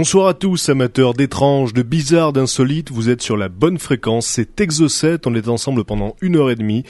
[0.00, 4.58] Bonsoir à tous, amateurs d'étranges, de bizarres, d'insolites, vous êtes sur la bonne fréquence, c'est
[4.58, 6.84] Exocet, on est ensemble pendant une heure et demie,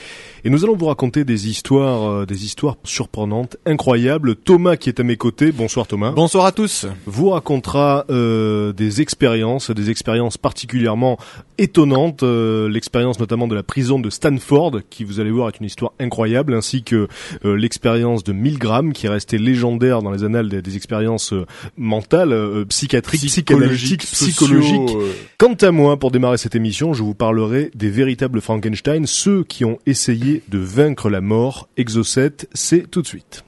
[0.45, 4.37] et nous allons vous raconter des histoires, euh, des histoires surprenantes, incroyables.
[4.37, 6.11] Thomas qui est à mes côtés, bonsoir Thomas.
[6.11, 6.85] Bonsoir à tous.
[7.05, 11.17] Vous racontera euh, des expériences, des expériences particulièrement
[11.61, 15.65] étonnantes, euh, l'expérience notamment de la prison de Stanford, qui vous allez voir est une
[15.65, 17.07] histoire incroyable, ainsi que
[17.45, 21.45] euh, l'expérience de Milgram, qui est restée légendaire dans les annales des, des expériences euh,
[21.77, 22.65] mentales, euh,
[23.01, 24.89] psychiatriques, psychanalytiques, psychologiques.
[24.89, 29.05] sociaux, euh, Quant à moi, pour démarrer cette émission, je vous parlerai des véritables Frankenstein,
[29.05, 31.67] ceux qui ont essayé de vaincre la mort.
[31.77, 33.43] Exocet, c'est tout de suite.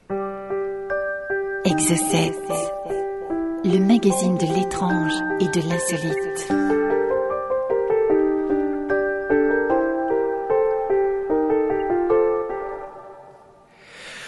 [1.64, 2.32] Exocet,
[3.64, 6.63] le magazine de l'étrange et de l'insolite.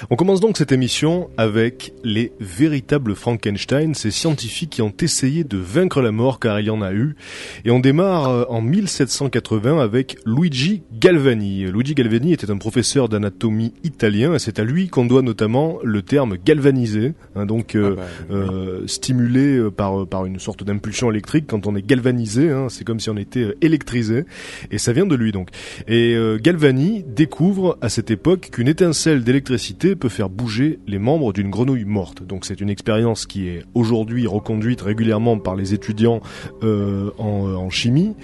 [0.09, 5.57] On commence donc cette émission avec les véritables Frankenstein, ces scientifiques qui ont essayé de
[5.57, 7.17] vaincre la mort car il y en a eu.
[7.65, 11.65] Et on démarre euh, en 1780 avec Luigi Galvani.
[11.65, 16.03] Luigi Galvani était un professeur d'anatomie italien et c'est à lui qu'on doit notamment le
[16.03, 21.11] terme galvanisé, hein, donc euh, Ah bah, euh, stimulé euh, par, par une sorte d'impulsion
[21.11, 21.47] électrique.
[21.49, 24.25] Quand on est galvanisé, hein, c'est comme si on était électrisé.
[24.71, 25.49] Et ça vient de lui donc.
[25.89, 31.33] Et euh, Galvani découvre à cette époque qu'une étincelle d'électricité peut faire bouger les membres
[31.33, 32.23] d'une grenouille morte.
[32.23, 36.21] Donc c'est une expérience qui est aujourd'hui reconduite régulièrement par les étudiants
[36.63, 38.15] euh, en, en chimie,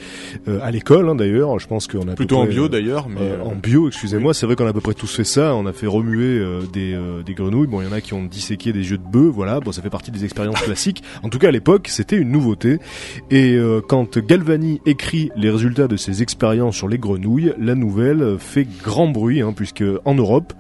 [0.49, 1.59] euh, à l'école hein, d'ailleurs.
[1.59, 4.34] Je pense qu'on a Plutôt en bio euh, d'ailleurs, mais euh, euh, en bio, excusez-moi,
[4.34, 5.55] c'est vrai qu'on a à peu près tous fait ça.
[5.55, 7.66] On a fait remuer euh, des, euh, des grenouilles.
[7.66, 9.32] Bon, il y en a qui ont disséqué des yeux de bœuf.
[9.32, 11.03] Voilà, bon, ça fait partie des expériences classiques.
[11.22, 12.78] En tout cas, à l'époque, c'était une nouveauté.
[13.31, 18.37] Et euh, quand Galvani écrit les résultats de ses expériences sur les grenouilles, la nouvelle
[18.38, 20.53] fait grand bruit, hein, puisque en Europe,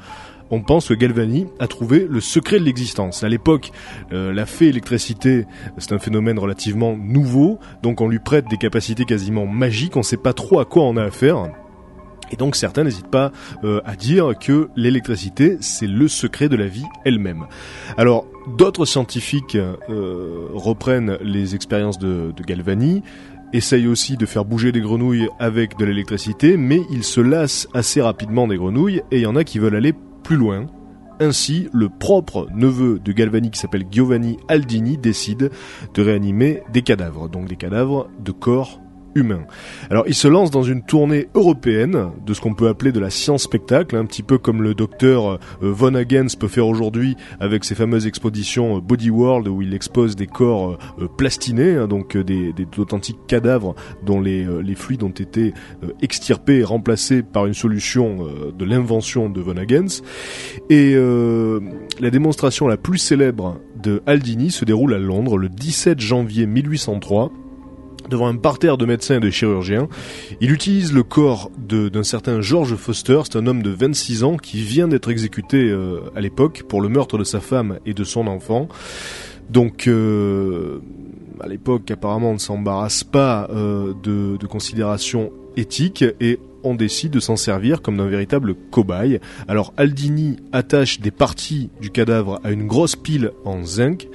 [0.52, 3.24] on pense que Galvani a trouvé le secret de l'existence.
[3.24, 3.72] À l'époque,
[4.12, 5.46] euh, la fée électricité,
[5.78, 10.04] c'est un phénomène relativement nouveau, donc on lui prête des capacités quasiment magiques, on ne
[10.04, 11.50] sait pas trop à quoi on a affaire.
[12.30, 13.32] Et donc certains n'hésitent pas
[13.64, 17.46] euh, à dire que l'électricité, c'est le secret de la vie elle-même.
[17.96, 18.26] Alors,
[18.58, 23.02] d'autres scientifiques euh, reprennent les expériences de, de Galvani,
[23.54, 28.02] essayent aussi de faire bouger des grenouilles avec de l'électricité, mais ils se lassent assez
[28.02, 30.66] rapidement des grenouilles, et il y en a qui veulent aller plus loin.
[31.20, 35.50] Ainsi, le propre neveu de Galvani qui s'appelle Giovanni Aldini décide
[35.94, 38.80] de réanimer des cadavres, donc des cadavres de corps
[39.14, 39.44] humains.
[39.90, 43.10] Alors, il se lance dans une tournée européenne de ce qu'on peut appeler de la
[43.10, 47.74] science-spectacle, un petit peu comme le docteur euh, Von Hagens peut faire aujourd'hui avec ses
[47.74, 52.52] fameuses expositions euh, Body World où il expose des corps euh, plastinés, hein, donc des,
[52.78, 53.74] authentiques cadavres
[54.04, 55.52] dont les, fluides ont été
[56.00, 60.02] extirpés et remplacés par une solution de l'invention de Von Hagens.
[60.70, 66.46] Et la démonstration la plus célèbre de Aldini se déroule à Londres le 17 janvier
[66.46, 67.32] 1803
[68.12, 69.88] devant un parterre de médecins et de chirurgiens.
[70.40, 74.62] Il utilise le corps d'un certain George Foster, c'est un homme de 26 ans qui
[74.62, 78.26] vient d'être exécuté euh, à l'époque pour le meurtre de sa femme et de son
[78.26, 78.68] enfant.
[79.50, 80.80] Donc, euh,
[81.40, 87.12] à l'époque, apparemment, on ne s'embarrasse pas euh, de, de considérations éthiques et on décide
[87.12, 89.20] de s'en servir comme d'un véritable cobaye.
[89.48, 94.08] Alors Aldini attache des parties du cadavre à une grosse pile en zinc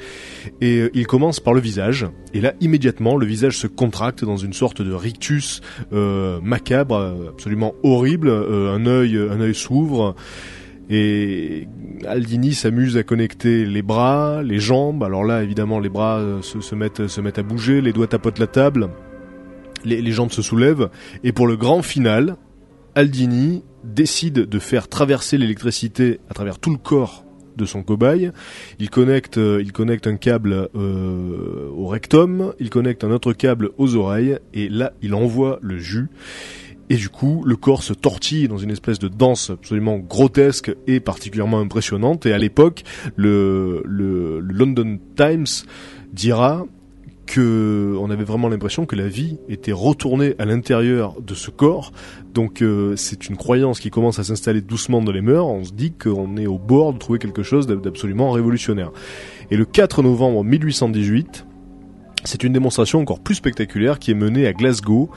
[0.61, 2.07] et euh, il commence par le visage.
[2.33, 5.61] Et là, immédiatement, le visage se contracte dans une sorte de rictus
[5.93, 8.29] euh, macabre, absolument horrible.
[8.29, 10.15] Euh, un œil, s'ouvre.
[10.89, 11.67] Et
[12.07, 15.03] Aldini s'amuse à connecter les bras, les jambes.
[15.03, 18.89] Alors là, évidemment, les bras se, mettent, à bouger, les doigts tapotent la table,
[19.83, 20.89] les jambes se soulèvent.
[21.23, 22.37] Et pour le grand final,
[22.97, 28.31] Aldini décide de faire traverser l'électricité à travers tout le corps de son cobaye.
[28.79, 29.63] Il connecte, euh,
[30.05, 35.13] un câble euh, au rectum, il connecte un autre câble aux oreilles, et là, il
[35.13, 36.09] envoie le jus.
[36.89, 40.99] Et du coup, le corps se tortille dans une espèce de danse absolument grotesque et
[40.99, 42.25] particulièrement impressionnante.
[42.25, 42.81] Et à l'époque,
[43.15, 45.45] le London Times
[46.13, 46.65] dira
[47.27, 51.91] que on avait vraiment l'impression que la vie était retournée à l'intérieur de ce corps.
[52.33, 55.45] Donc euh, c'est une croyance qui commence à s'installer doucement dans les mœurs.
[55.45, 58.91] On se dit qu'on est au bord de trouver quelque chose d'ab- d'absolument révolutionnaire.
[59.51, 61.45] Et le 4 novembre 1818,
[62.23, 65.09] C'est une démonstration encore plus spectaculaire qui est menée à Glasgow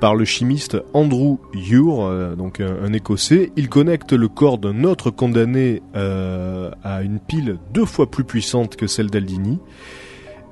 [0.00, 1.38] par le chimiste Andrew
[1.70, 3.50] Ure, euh, donc un, un, Écossais.
[3.56, 8.76] Il connecte le corps d'un autre condamné euh, à une pile deux fois plus puissante
[8.76, 9.58] que celle d'Aldini.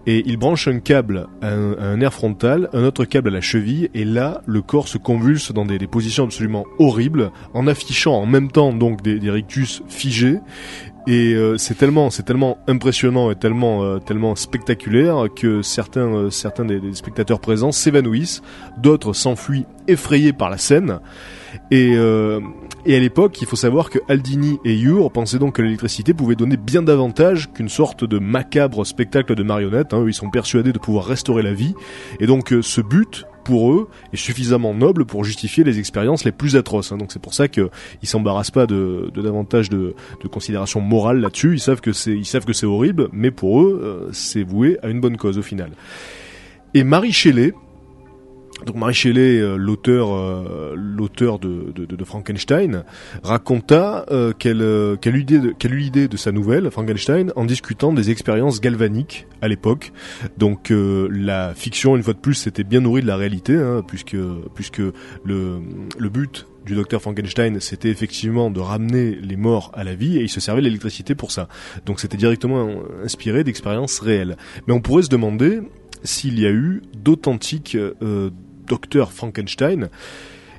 [0.07, 3.33] Et il branche un câble à un, à un, nerf frontal, un autre câble à
[3.33, 8.15] la cheville, et là, le corps se convulse dans des, positions absolument horribles, en affichant
[8.15, 10.39] en même temps donc des, rictus figés,
[11.07, 16.31] et euh, c'est tellement, c'est tellement impressionnant et tellement, euh, tellement spectaculaire que certains, euh,
[16.31, 18.43] certains des, spectateurs présents s'évanouissent,
[18.79, 21.01] d'autres s'enfuient effrayés par la scène.
[21.71, 22.41] Et, euh,
[22.87, 26.37] et à l'époque, il faut savoir que Aldini et Ure pensaient donc que l'électricité pouvait
[26.37, 29.95] donner bien davantage qu'une sorte de macabre spectacle de marionnettes.
[29.95, 30.05] Hein.
[30.07, 31.75] Ils sont persuadés de pouvoir restaurer la vie.
[32.21, 36.57] Et donc ce but pour eux est suffisamment noble pour justifier les expériences les plus
[36.57, 36.93] atroces.
[36.93, 36.99] Hein.
[36.99, 37.69] Donc c'est pour ça qu'ils
[38.05, 41.55] s'embarrassent pas de, de davantage de, de considérations morales là-dessus.
[41.55, 44.79] Ils savent que c'est ils savent que c'est horrible, mais pour eux euh, c'est voué
[44.83, 45.71] à une bonne cause au final.
[46.75, 47.53] Et Marie Shelley,
[48.65, 52.85] donc Marie Shelley, euh, l'auteur, euh, l'auteur de, Frankenstein,
[53.23, 59.27] raconta euh, qu'elle, qu'elle, eut l'idée de, sa nouvelle Frankenstein en discutant des expériences galvaniques
[59.41, 59.93] à l'époque.
[60.39, 64.17] Donc la fiction, une fois de plus, c'était bien nourri de la réalité, hein, puisque
[64.55, 64.83] puisque
[65.25, 65.61] le
[65.99, 70.23] le but du docteur Frankenstein, c'était effectivement de ramener les morts à la vie et
[70.23, 71.49] il se servait de l'électricité pour ça.
[71.87, 72.69] Donc c'était directement
[73.03, 74.37] inspiré d'expériences réelles.
[74.67, 75.61] Mais on pourrait se demander
[76.05, 78.31] s'il y a eu d'authentiques euh,
[78.67, 79.89] docteur Frankenstein,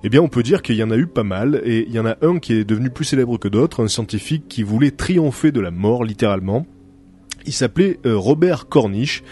[0.03, 1.99] eh bien on peut dire qu'il y en a eu pas mal, et il y
[1.99, 5.51] en a un qui est devenu plus célèbre que d'autres, un scientifique qui voulait triompher
[5.51, 6.65] de la mort, littéralement.
[7.45, 9.23] Il s'appelait euh, Robert Cornish.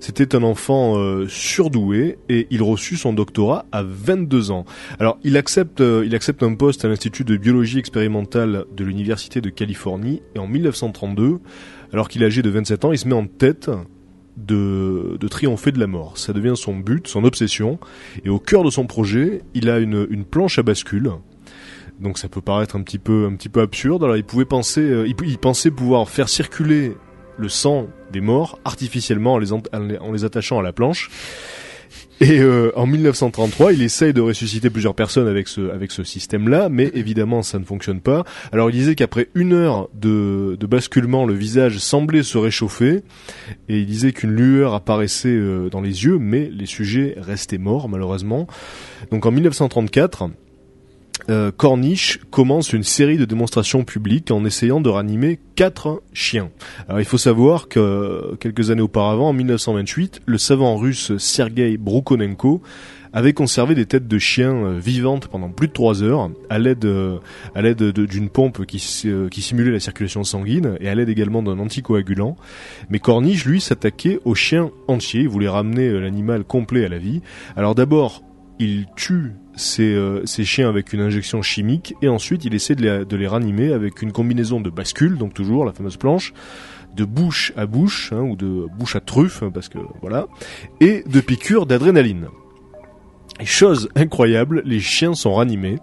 [0.00, 4.64] C'était un enfant euh, surdoué et il reçut son doctorat à 22 ans.
[5.00, 9.40] Alors il accepte, euh, il accepte un poste à l'Institut de biologie expérimentale de l'Université
[9.40, 11.40] de Californie et en 1932,
[11.92, 13.70] alors qu'il est âgé de 27 ans, il se met en tête
[14.38, 16.16] de, de, triompher de la mort.
[16.16, 17.78] Ça devient son but, son obsession.
[18.24, 21.10] Et au cœur de son projet, il a une, une planche à bascule.
[22.00, 24.04] Donc ça peut paraître un petit peu, un petit peu absurde.
[24.04, 26.96] Alors il pouvait penser, euh, il, pensait pouvoir faire circuler
[27.36, 31.10] le sang des morts artificiellement en les, en les attachant à la planche.
[32.20, 36.68] Et euh, en 1933, il essaye de ressusciter plusieurs personnes avec ce avec ce système-là,
[36.68, 38.24] mais évidemment ça ne fonctionne pas.
[38.52, 43.02] Alors il disait qu'après une heure de, de basculement, le visage semblait se réchauffer,
[43.68, 47.88] et il disait qu'une lueur apparaissait euh, dans les yeux, mais les sujets restaient morts
[47.88, 48.46] malheureusement.
[49.10, 50.30] Donc en 1934
[51.30, 56.50] euh, Corniche commence une série de démonstrations publiques en essayant de ranimer quatre chiens.
[56.88, 62.62] Alors il faut savoir que quelques années auparavant, en 1928, le savant russe Sergei Brukonenko
[63.12, 66.86] avait conservé des têtes de chiens vivantes pendant plus de trois heures à l'aide
[67.54, 68.76] à l'aide d'une pompe qui,
[69.30, 72.36] qui simulait la circulation sanguine et à l'aide également d'un anticoagulant.
[72.90, 77.22] Mais Corniche, lui, s'attaquait aux chiens entiers, il voulait ramener l'animal complet à la vie.
[77.56, 78.22] Alors d'abord,
[78.58, 83.04] il tue ces, euh, chiens avec une injection chimique et ensuite il essaie de les,
[83.04, 86.32] de les, ranimer avec une combinaison de bascule, donc toujours la fameuse planche,
[86.96, 90.26] de bouche à bouche hein, ou de bouche à truffe hein, parce que voilà,
[90.80, 92.28] et de piqûres d'adrénaline.
[93.40, 95.78] Et chose incroyable, les chiens sont ranimés.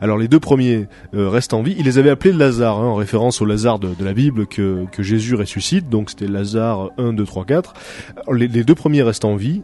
[0.00, 1.74] Alors les deux premiers euh, restent en vie.
[1.78, 5.02] Il les avait appelés Lazare, hein, en référence au Lazare de, la Bible que, que,
[5.02, 5.90] Jésus ressuscite.
[5.90, 7.74] Donc c'était Lazare 1, 2, 3, 4.
[8.16, 9.62] Alors, les, les deux premiers restent en vie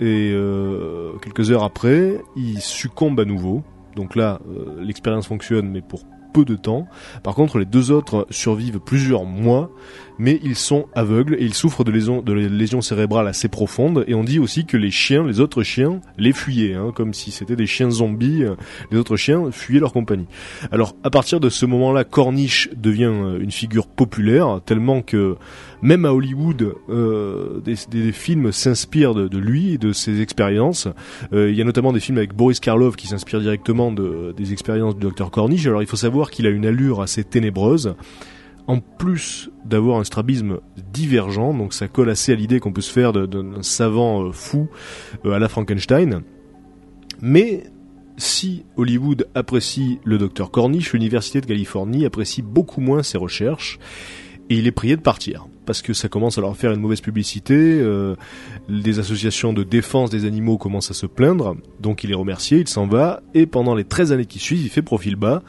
[0.00, 3.62] et euh, quelques heures après, il succombe à nouveau.
[3.94, 6.00] Donc là, euh, l'expérience fonctionne, mais pour
[6.32, 6.86] peu de temps.
[7.22, 9.70] Par contre, les deux autres survivent plusieurs mois,
[10.18, 14.04] mais ils sont aveugles et ils souffrent de lésions, cérébrales assez profondes.
[14.06, 17.30] Et on dit aussi que les chiens, les autres chiens, les fuyaient, hein, comme si
[17.30, 18.44] c'était des chiens zombies.
[18.90, 20.26] Les autres chiens fuyaient leur compagnie.
[20.70, 25.36] Alors, à partir de ce moment-là, Corniche devient une figure populaire, tellement que
[25.82, 30.88] même à Hollywood, euh, des, films s'inspirent de, lui et de ses expériences.
[31.32, 34.52] Euh, il y a notamment des films avec Boris Karloff qui s'inspirent directement de, des
[34.52, 35.66] expériences du docteur Corniche.
[35.66, 37.94] Alors il faut savoir qu'il a une allure assez ténébreuse.
[38.68, 40.58] En plus d'avoir un strabisme
[40.92, 44.68] divergent, donc ça colle assez à l'idée qu'on peut se faire d'un savant euh, fou
[45.24, 46.22] euh, à la Frankenstein.
[47.20, 47.64] Mais
[48.16, 53.78] si Hollywood apprécie le docteur Corniche, l'Université de Californie apprécie beaucoup moins ses recherches
[54.50, 57.00] et il est prié de partir parce que ça commence à leur faire une mauvaise
[57.00, 57.54] publicité.
[57.54, 58.14] Euh,
[58.68, 62.68] les associations de défense des animaux commencent à se plaindre, donc il est remercié, il
[62.68, 65.42] s'en va, et pendant les 13 années qui suivent, il fait profil bas,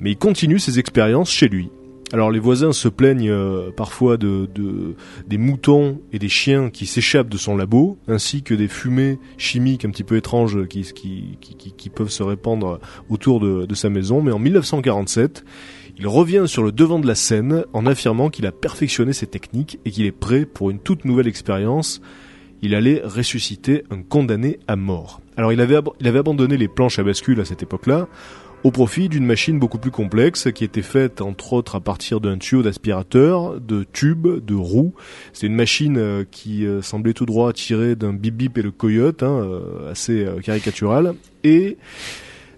[0.00, 1.68] mais il continue ses expériences chez lui.
[2.12, 4.94] Alors les voisins se plaignent euh, parfois de, de,
[5.26, 9.84] des moutons et des chiens qui s'échappent de son labo, ainsi que des fumées chimiques
[9.84, 10.84] un petit peu étranges qui,
[11.94, 14.22] peuvent se répandre autour de, de sa maison.
[14.22, 15.44] Mais en 1947,
[15.98, 19.78] il revient sur le devant de la scène en affirmant qu'il a perfectionné ses techniques
[19.84, 22.00] et qu'il est prêt pour une toute nouvelle expérience.
[22.62, 25.20] il allait ressusciter un condamné à mort.
[25.36, 25.76] Alors il avait,
[26.18, 28.08] abandonné les planches à bascule à cette époque-là
[28.64, 32.36] au profit d'une machine beaucoup plus complexe qui était faite entre autres à partir d'un
[32.36, 34.94] tuyau d'aspirateur, de tubes, de roues.
[35.32, 38.72] C'est une machine euh, qui euh, semblait tout droit tirée d'un bip bip et le
[38.72, 41.14] coyote, hein, euh, assez caricatural.
[41.44, 41.76] Et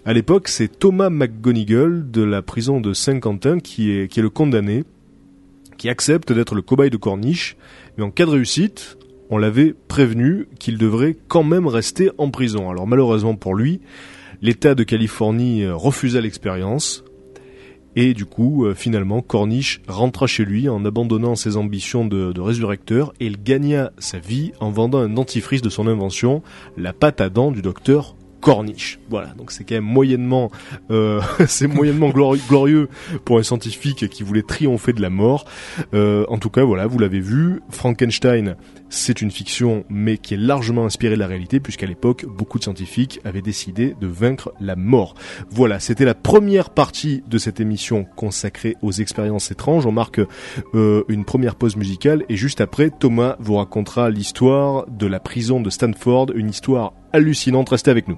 [0.09, 4.83] à l'époque, c'est Thomas McGonigal de la prison de Saint-Quentin qui est, le condamné,
[5.77, 7.57] qui accepte d'être le cobaye de Corniche.
[7.95, 8.97] Mais en cas de réussite,
[9.29, 12.71] on l'avait prévenu qu'il devrait quand même rester en prison.
[12.71, 13.81] Alors malheureusement pour lui,
[14.41, 17.03] L'État de Californie euh, refusa l'expérience.
[17.95, 22.41] Et du coup, euh, finalement, Corniche rentra chez lui en abandonnant ses ambitions de, de,
[22.41, 26.41] résurrecteur et il gagna sa vie en vendant un dentifrice de son invention,
[26.77, 28.99] la pâte à dents du docteur corniche.
[29.09, 30.51] Voilà, donc c'est quand même moyennement,
[30.91, 32.89] euh, c'est moyennement glorieux
[33.25, 35.45] pour un scientifique qui voulait triompher de la mort.
[35.93, 38.55] Euh, en tout cas, voilà, vous l'avez vu, Frankenstein,
[38.89, 42.63] c'est une fiction, mais qui est largement inspirée de la réalité, puisqu'à l'époque, beaucoup de
[42.63, 45.15] scientifiques avaient décidé de vaincre la mort.
[45.49, 49.85] Voilà, c'était la première partie de cette émission consacrée aux expériences étranges.
[49.85, 50.21] On marque
[50.73, 55.61] euh, une première pause musicale, et juste après, Thomas vous racontera l'histoire de la prison
[55.61, 57.69] de Stanford, une histoire hallucinante.
[57.69, 58.17] Restez avec nous.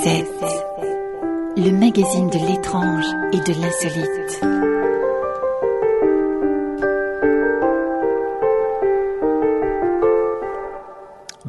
[0.00, 0.26] 7,
[1.58, 4.61] le magazine de l'étrange et de l'insolite.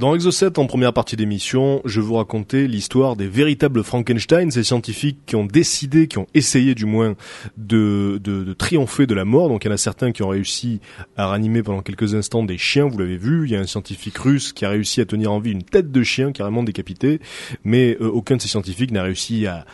[0.03, 5.19] Dans Exo7, en première partie d'émission, je vous racontais l'histoire des véritables Frankenstein, ces scientifiques
[5.25, 7.15] qui ont décidé, qui ont essayé du moins
[7.55, 9.47] de, de, de triompher de la mort.
[9.47, 10.81] Donc il y en a certains qui ont réussi
[11.15, 13.45] à ranimer pendant quelques instants des chiens, vous l'avez vu.
[13.45, 15.89] Il y a un scientifique russe qui a réussi à tenir en vie une tête
[15.89, 17.21] de chien carrément décapitée,
[17.63, 19.65] mais euh, aucun de ces scientifiques n'a réussi à,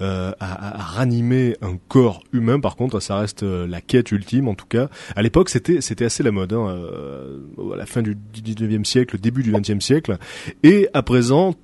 [0.00, 2.58] euh, à, à, ranimer un corps humain.
[2.58, 4.88] Par contre, ça reste euh, la quête ultime en tout cas.
[5.14, 6.54] À l'époque, c'était assez la mode.
[6.54, 6.88] Hein,
[7.72, 10.18] à la fin du 19e siècle, début du 20 siècle.
[10.62, 11.54] Et à présent,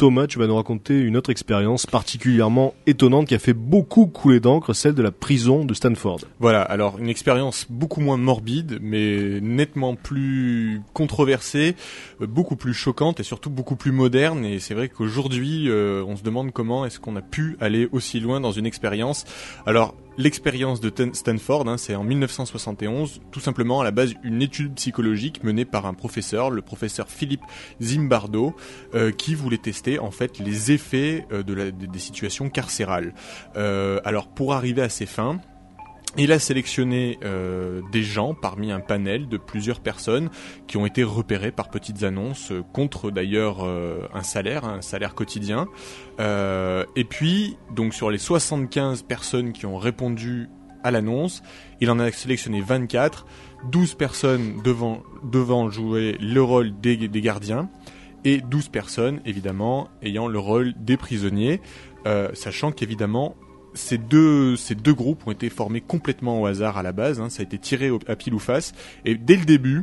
[0.00, 4.40] Thomas, tu vas nous raconter une autre expérience particulièrement étonnante qui a fait beaucoup couler
[4.40, 6.20] d'encre, celle de la prison de Stanford.
[6.38, 11.76] Voilà, alors une expérience beaucoup moins morbide, mais nettement plus controversée,
[12.18, 14.46] beaucoup plus choquante et surtout beaucoup plus moderne.
[14.46, 18.20] Et c'est vrai qu'aujourd'hui, euh, on se demande comment est-ce qu'on a pu aller aussi
[18.20, 19.26] loin dans une expérience.
[19.66, 24.74] Alors, l'expérience de Stanford, hein, c'est en 1971, tout simplement à la base une étude
[24.74, 27.42] psychologique menée par un professeur, le professeur Philippe
[27.80, 28.54] Zimbardo,
[28.94, 33.14] euh, qui voulait tester en fait les effets euh, des situations carcérales.
[33.56, 35.40] Euh, alors pour arriver à ces fins,
[36.16, 40.28] il a sélectionné euh, des gens parmi un panel de plusieurs personnes
[40.66, 45.14] qui ont été repérées par petites annonces euh, contre d'ailleurs euh, un salaire, un salaire
[45.14, 45.68] quotidien.
[46.96, 50.48] Et puis, donc sur les 75 personnes qui ont répondu
[50.82, 51.42] à l'annonce,
[51.80, 53.24] il en a sélectionné 24,
[53.70, 57.70] 12 personnes devant, jouer le rôle des, gardiens
[58.24, 61.62] et 12 personnes évidemment ayant le rôle des prisonniers,
[62.34, 63.34] sachant qu'évidemment
[63.74, 67.28] ces deux, ces deux groupes ont été formés complètement au hasard à la base, hein,
[67.30, 68.72] ça a été tiré à pile ou face,
[69.04, 69.82] et dès le début,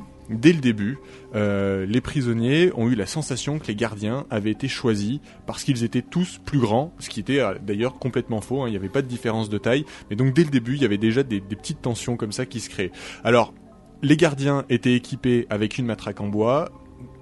[1.36, 5.84] euh, les prisonniers ont eu la sensation que les gardiens avaient été choisis parce qu'ils
[5.84, 8.90] étaient tous plus grands, ce qui était euh, d'ailleurs complètement faux, hein, il n'y avait
[8.90, 11.42] pas de différence de taille, mais donc dès le début, il y avait déjà des,
[11.42, 12.92] petites tensions comme ça qui se créent.
[13.24, 13.54] Alors,
[14.04, 16.70] les gardiens étaient équipés avec une matraque en bois,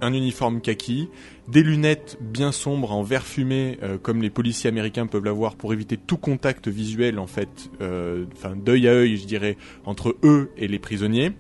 [0.06, 1.10] un uniforme kaki,
[1.48, 5.74] des lunettes bien sombres en vert fumé, euh, comme les policiers américains peuvent l'avoir pour
[5.74, 10.52] éviter tout contact visuel en fait, euh, enfin d'œil à œil, je dirais, entre eux
[10.58, 11.34] et les prisonniers,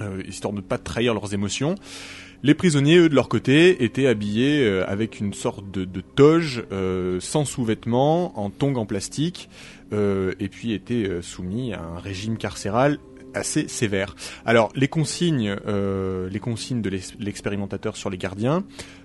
[0.00, 1.74] euh, histoire de ne pas trahir leurs émotions.
[2.42, 6.64] Les prisonniers, eux, de leur côté, étaient habillés avec une sorte de, toge
[7.20, 9.48] sans sous-vêtements, en tongs en plastique,
[9.92, 12.98] et puis étaient soumis à un régime carcéral
[13.34, 14.14] assez sévère.
[14.44, 18.64] Alors les consignes, euh, les consignes de l'expérimentateur sur les gardiens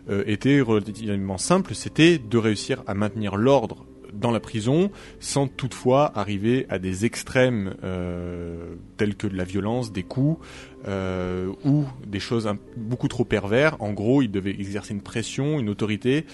[0.09, 1.75] euh, étaient relativement simples.
[1.75, 7.75] C'était de réussir à maintenir l'ordre dans la prison sans toutefois arriver à des extrêmes
[7.83, 10.43] euh, tels que de la violence, des coups
[10.87, 13.81] euh, ou des choses beaucoup trop pervers.
[13.81, 16.25] En gros, il devait exercer une pression, une autorité,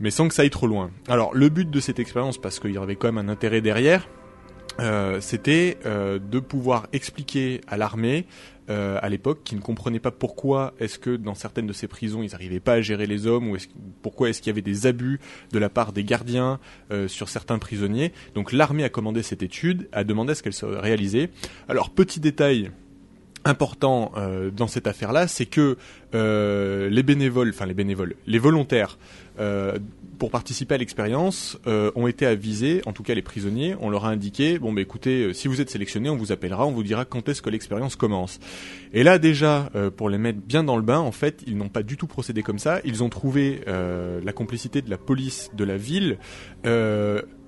[0.00, 0.90] mais sans que ça aille trop loin.
[1.08, 4.08] Alors le but de cette expérience, parce qu'il y avait quand même un intérêt derrière,
[4.80, 8.26] euh, c'était euh, de pouvoir expliquer à l'armée
[8.68, 12.24] euh, à l'époque qui ne comprenait pas pourquoi est-ce que dans certaines de ces prisons
[12.24, 13.68] ils n'arrivaient pas à gérer les hommes ou est-ce,
[14.02, 15.20] pourquoi est-ce qu'il y avait des abus
[15.52, 16.58] de la part des gardiens
[16.90, 18.12] euh, sur certains prisonniers.
[18.34, 21.30] Donc l'armée a commandé cette étude, a demandé à ce qu'elle soit réalisée.
[21.68, 22.72] Alors petit détail
[23.46, 25.76] important euh, dans cette affaire-là, c'est que
[26.14, 28.98] euh, les bénévoles, enfin les bénévoles, les volontaires
[29.38, 29.78] euh,
[30.18, 34.06] pour participer à l'expérience euh, ont été avisés, en tout cas les prisonniers, on leur
[34.06, 36.82] a indiqué bon bah écoutez, euh, si vous êtes sélectionné, on vous appellera, on vous
[36.82, 38.40] dira quand est-ce que l'expérience commence.
[38.92, 41.68] Et là déjà, euh, pour les mettre bien dans le bain, en fait, ils n'ont
[41.68, 42.80] pas du tout procédé comme ça.
[42.84, 46.18] Ils ont trouvé la complicité de la police de la ville.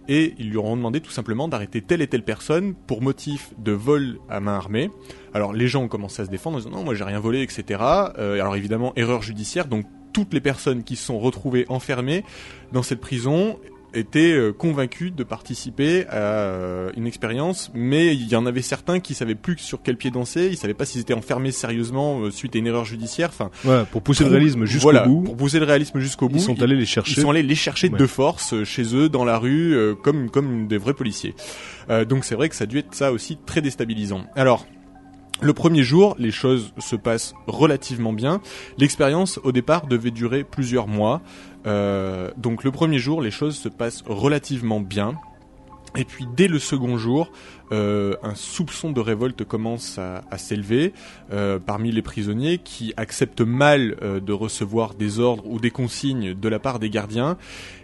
[0.09, 3.73] Et ils lui auront demandé tout simplement d'arrêter telle et telle personne pour motif de
[3.73, 4.91] vol à main armée.
[5.35, 7.43] Alors les gens ont commencé à se défendre en disant non moi j'ai rien volé
[7.43, 7.81] etc.
[8.19, 12.25] Euh, alors évidemment erreur judiciaire donc toutes les personnes qui se sont retrouvées enfermées
[12.73, 13.59] dans cette prison
[13.95, 19.01] étaient euh, convaincus de participer à euh, une expérience, mais il y en avait certains
[19.01, 22.55] qui savaient plus sur quel pied danser, ils savaient pas s'ils étaient enfermés sérieusement suite
[22.55, 23.31] à une erreur judiciaire.
[23.31, 26.37] Enfin, Ouais, pour pousser le réalisme jusqu'au voilà, bout, pour pousser le réalisme jusqu'au bout,
[26.37, 27.21] ils sont ils- allés les ils chercher.
[27.21, 27.99] sont allés les chercher Ouais.
[27.99, 31.35] de force chez eux, dans la rue, euh, comme comme des vrais policiers.
[31.89, 34.25] Euh, donc c'est vrai que ça a dû être ça aussi très déstabilisant.
[34.37, 34.67] Alors.
[35.41, 38.41] Le premier jour, les choses se passent relativement bien.
[38.77, 41.21] L'expérience, au départ, devait durer plusieurs mois.
[41.67, 45.15] Euh, donc le premier jour, les choses se passent relativement bien.
[45.99, 47.29] Et puis dès le second jour,
[47.73, 50.93] euh, un soupçon de révolte commence à, s'élever
[51.33, 56.35] euh, parmi les prisonniers qui acceptent mal euh, de recevoir des ordres ou des consignes
[56.35, 57.37] de la part des gardiens.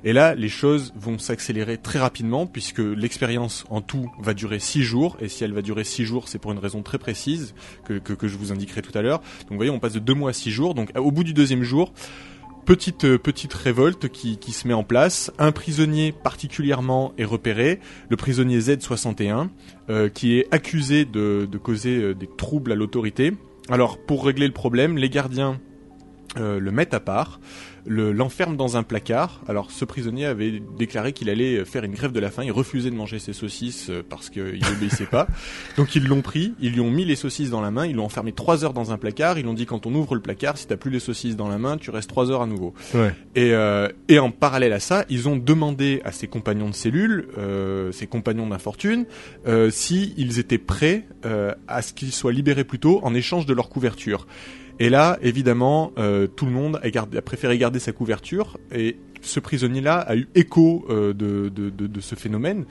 [0.04, 4.84] Et là, les choses vont s'accélérer très rapidement puisque l'expérience en tout va durer six
[4.84, 5.16] jours.
[5.20, 7.52] Et si elle va durer six jours, c'est pour une raison très précise
[7.84, 9.18] que, que, que je vous indiquerai tout à l'heure.
[9.18, 10.74] Donc vous voyez, on passe de deux mois à six jours.
[10.74, 11.92] Donc au bout du deuxième jour,
[12.64, 15.30] petite euh, petite révolte qui, qui se met en place.
[15.38, 19.48] Un prisonnier particulièrement est repéré, le prisonnier Z61,
[19.90, 23.32] euh, qui est accusé de, de causer euh, des troubles à l'autorité.
[23.70, 25.60] Alors pour régler le problème, les gardiens
[26.36, 27.38] le mettent à part,
[27.86, 29.40] le- l'enferment dans un placard.
[29.48, 32.90] Alors ce prisonnier avait déclaré qu'il allait faire une grève de la faim, il refusait
[32.90, 35.26] de manger ses saucisses euh, parce qu'il n'obéissait pas.
[35.76, 38.04] Donc ils l'ont pris, ils lui ont mis les saucisses dans la main, ils l'ont
[38.04, 40.66] enfermé trois heures dans un placard, ils l'ont dit quand on ouvre le placard, si
[40.66, 42.74] t'as plus les saucisses dans la main, tu restes trois heures à nouveau.
[42.94, 43.14] Ouais.
[43.34, 47.28] Et, euh, et en parallèle à ça, ils ont demandé à ses compagnons de cellule,
[47.38, 49.04] euh, ses compagnons d'infortune,
[49.46, 53.46] euh, si ils étaient prêts euh, à ce qu'ils soient libérés plus tôt en échange
[53.46, 54.26] de leur couverture.
[54.80, 59.98] Et là, évidemment, euh, tout le monde a, préféré garder sa couverture et ce prisonnier-là
[59.98, 62.66] a eu écho euh, de, de ce phénomène.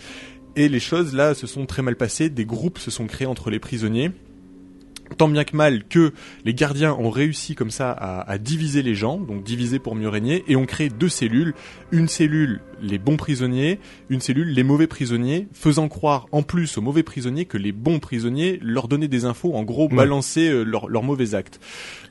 [0.55, 2.29] Et les choses là se sont très mal passées.
[2.29, 4.11] Des groupes se sont créés entre les prisonniers.
[5.17, 6.13] Tant bien que mal que
[6.45, 10.09] les gardiens ont réussi comme ça à, à diviser les gens, donc diviser pour mieux
[10.09, 11.53] régner, et ont créé deux cellules.
[11.91, 16.81] Une cellule, les bons prisonniers, une cellule, les mauvais prisonniers, faisant croire en plus aux
[16.81, 20.87] mauvais prisonniers que les bons prisonniers leur donnaient des infos, en gros balancer euh, leurs
[20.89, 21.59] leurs mauvais actes.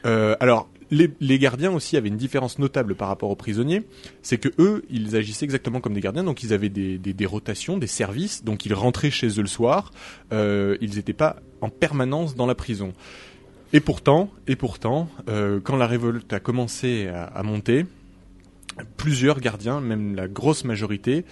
[0.07, 3.83] Euh, alors, les, gardiens aussi avaient une différence notable par rapport aux prisonniers,
[4.21, 7.87] c'est que eux, ils agissaient exactement comme des gardiens, donc ils avaient des, rotations, des
[7.87, 9.91] services, donc ils rentraient chez eux le soir,
[10.33, 12.93] euh, ils n'étaient pas en permanence dans la prison.
[13.73, 17.87] Et pourtant, euh, quand la révolte a commencé à, à monter,
[18.99, 21.25] plusieurs gardiens, même la grosse majorité,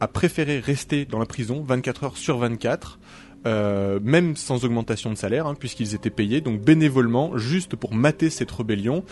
[0.00, 2.98] a préféré rester dans la prison 24 heures sur 24,
[3.46, 8.30] euh, même sans augmentation de salaire, hein, puisqu'ils étaient payés, donc bénévolement, juste pour mater
[8.30, 9.04] cette rébellion,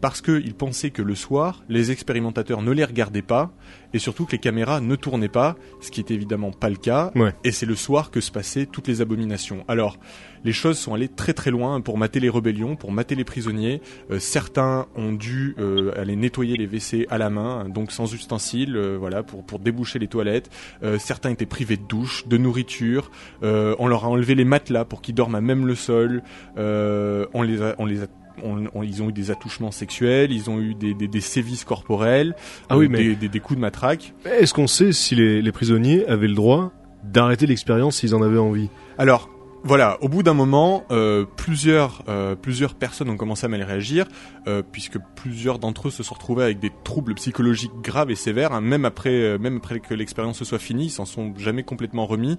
[0.00, 3.52] parce qu'ils pensaient que le soir, les expérimentateurs ne les regardaient pas,
[3.92, 7.10] et surtout que les caméras ne tournaient pas, ce qui est évidemment pas le cas,
[7.14, 7.32] Ouais.
[7.44, 9.64] et c'est le soir que se passaient toutes les abominations.
[9.68, 9.96] Alors,
[10.44, 13.80] les choses sont allées très très loin pour mater les rébellions, pour mater les prisonniers.
[14.10, 18.76] Euh, certains ont dû euh, aller nettoyer les WC à la main, donc sans ustensiles,
[18.76, 20.50] euh, voilà, pour pour déboucher les toilettes.
[20.98, 23.10] Certains étaient privés de douche, de nourriture.
[23.42, 26.22] On leur a enlevé les matelas pour qu'ils dorment à même le sol.
[26.56, 28.06] On les a, on les a
[28.42, 31.64] on- on- ils ont eu des attouchements sexuels, ils ont eu des, des, des sévices
[31.64, 32.34] corporels,
[32.68, 34.12] Ah oui, euh, mais- des, des, des coups de matraque.
[34.24, 36.72] Est-ce qu'on sait si les, les prisonniers avaient le droit
[37.04, 38.68] d'arrêter l'expérience s'ils en avaient envie?
[38.98, 39.28] Alors
[39.66, 44.06] voilà, au bout d'un moment, euh, plusieurs euh, plusieurs personnes ont commencé à mal réagir,
[44.46, 48.52] euh, puisque plusieurs d'entre eux se sont retrouvés avec des troubles psychologiques graves et sévères,
[48.52, 52.04] hein, même après même après que l'expérience se soit finie, ils s'en sont jamais complètement
[52.04, 52.36] remis,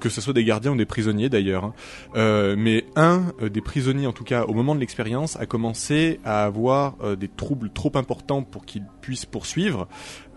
[0.00, 1.72] que ce soit des gardiens ou des prisonniers d'ailleurs.
[2.16, 2.54] hein.
[2.56, 6.96] Mais un des prisonniers, en tout cas au moment de l'expérience, a commencé à avoir
[7.16, 9.86] des troubles trop importants pour qu'il puisse poursuivre.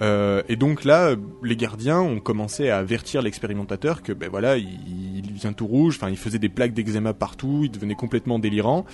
[0.02, 4.68] Euh, et donc là, les gardiens ont commencé à avertir l'expérimentateur que ben voilà, il,
[5.28, 8.86] il vient tout rouge, enfin il faisait des plaques d'eczéma partout, il devenait complètement délirant.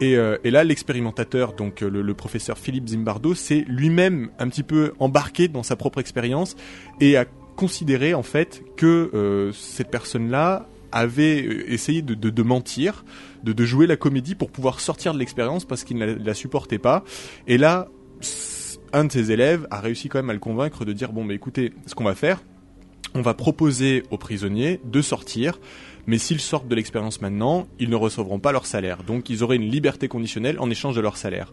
[0.00, 5.48] Et, euh, là, l'expérimentateur, donc le, professeur Philippe Zimbardo, s'est lui-même un petit peu embarqué
[5.48, 6.56] dans sa propre expérience
[7.00, 7.24] et a
[7.56, 13.04] considéré en fait que euh, cette personne-là avait essayé de, mentir,
[13.42, 17.02] de, jouer la comédie pour pouvoir sortir de l'expérience parce qu'il ne la, supportait pas.
[17.48, 17.88] Et là,
[18.94, 21.34] un de ses élèves a réussi quand même à le convaincre de dire bon, mais
[21.34, 22.42] écoutez, ce qu'on va faire,
[23.14, 25.58] on va proposer aux prisonniers de sortir,
[26.06, 29.02] mais s'ils sortent de l'expérience maintenant, ils ne recevront pas leur salaire.
[29.04, 31.52] Donc ils auraient une liberté conditionnelle en échange de leur salaire.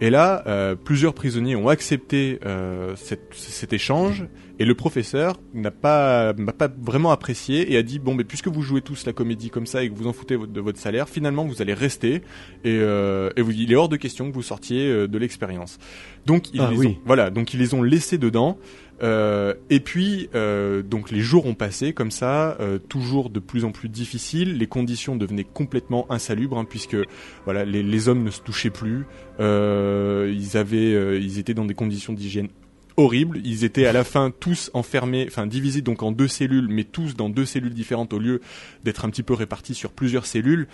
[0.00, 4.24] Et là, euh, plusieurs prisonniers ont accepté euh, cette- cet échange,
[4.58, 8.48] et le professeur n'a pas, n'a pas vraiment apprécié et a dit bon, mais puisque
[8.48, 11.08] vous jouez tous la comédie comme ça et que vous en foutez de votre salaire,
[11.08, 12.22] finalement vous allez rester, et,
[12.66, 15.78] euh, et vous, il est hors de question que vous sortiez euh, de l'expérience.
[16.26, 16.86] Donc ils Ah les oui.
[16.88, 18.58] ont, voilà, donc ils les ont laissés dedans.
[19.02, 23.64] Euh, et puis, euh, donc les jours ont passé comme ça, euh, toujours de plus
[23.64, 24.58] en plus difficile.
[24.58, 26.96] Les conditions devenaient complètement insalubres, hein, puisque
[27.44, 29.06] voilà, les, les hommes ne se touchaient plus.
[29.40, 32.48] Ils avaient, ils étaient dans des conditions d'hygiène
[32.96, 33.40] horribles.
[33.44, 37.16] Ils étaient à la fin tous enfermés, enfin divisés donc en deux cellules, mais tous
[37.16, 38.40] dans deux cellules différentes au lieu
[38.84, 40.68] d'être un petit peu répartis sur plusieurs cellules.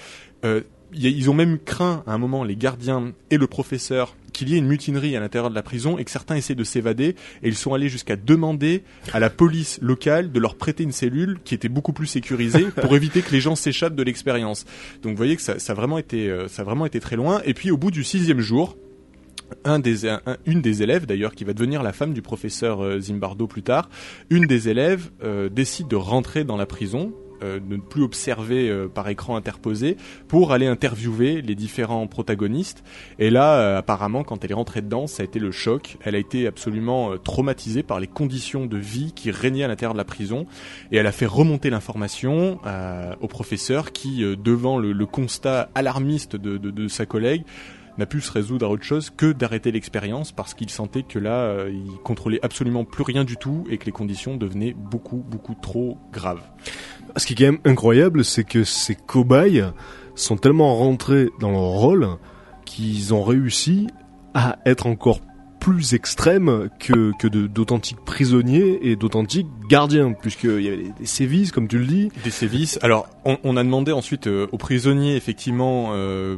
[0.93, 4.59] Ils ont même craint à un moment les gardiens et le professeur qu'il y ait
[4.59, 7.57] une mutinerie à l'intérieur de la prison et que certains essaient de s'évader et ils
[7.57, 11.69] sont allés jusqu'à demander à la police locale de leur prêter une cellule qui était
[11.69, 14.65] beaucoup plus sécurisée pour éviter que les gens s'échappent de l'expérience.
[15.03, 17.17] Donc vous voyez que ça, ça a vraiment été euh, ça a vraiment été très
[17.17, 18.77] loin et puis au bout du sixième jour
[19.65, 22.83] un des, un- un- une des élèves d'ailleurs qui va devenir la femme du professeur
[22.85, 23.89] euh, Zimbardo plus tard,
[24.31, 28.69] une des élèves euh, décide de rentrer dans la prison, euh, de ne plus observer
[28.69, 29.97] euh, par écran interposé,
[30.29, 32.83] pour aller interviewer les différents protagonistes.
[33.19, 35.97] Et là, euh, apparemment, quand elle est rentrée dedans, ça a été le choc.
[36.03, 39.93] Elle a été absolument euh, traumatisée par les conditions de vie qui régnaient à l'intérieur
[39.95, 40.47] de la prison,
[40.93, 45.69] et elle a fait remonter l'information euh, au professeur qui, euh, devant le, le constat
[45.75, 47.45] alarmiste de, de- de sa collègue,
[47.99, 51.41] n'a pu se résoudre à autre chose que d'arrêter l'expérience parce qu'il sentait que là,
[51.41, 55.55] euh, il contrôlait absolument plus rien du tout et que les conditions devenaient beaucoup, beaucoup
[55.61, 56.43] trop graves.
[57.17, 59.65] Ce qui est quand même incroyable, c'est que ces cobayes
[60.15, 62.09] sont tellement rentrés dans leur rôle
[62.65, 63.89] qu'ils ont réussi
[64.35, 65.21] à être encore
[65.59, 71.51] plus extrêmes que, que d'authentiques prisonniers et d'authentiques gardiens, puisqu'il y avait des, des sévices,
[71.51, 72.11] comme tu le dis.
[72.23, 72.79] Des sévices.
[72.83, 76.37] Alors, on, on a demandé ensuite euh, aux prisonniers, effectivement, euh,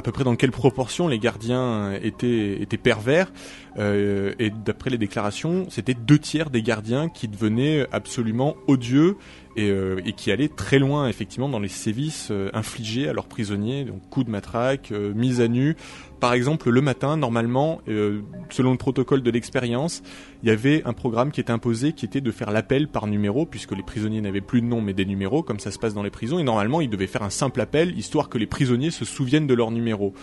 [0.00, 3.30] à peu près dans quelle proportion les gardiens étaient, étaient pervers.
[3.78, 9.18] Euh, et d'après les déclarations, c'était deux tiers des gardiens qui devenaient absolument odieux
[9.56, 13.26] et, euh, et qui allaient très loin, effectivement, dans les sévices euh, infligés à leurs
[13.26, 13.84] prisonniers.
[13.84, 15.76] Donc, coups de matraque, euh, mise à nu.
[16.20, 20.02] Par exemple, le matin, normalement, euh, selon le protocole de l'expérience,
[20.42, 23.44] il y avait un programme qui était imposé qui était de faire l'appel par numéro
[23.44, 26.02] puisque les prisonniers n'avaient plus de nom mais des numéros comme ça se passe dans
[26.02, 29.04] les prisons et normalement ils devaient faire un simple appel histoire que les prisonniers se
[29.04, 30.14] souviennent de leur numéro.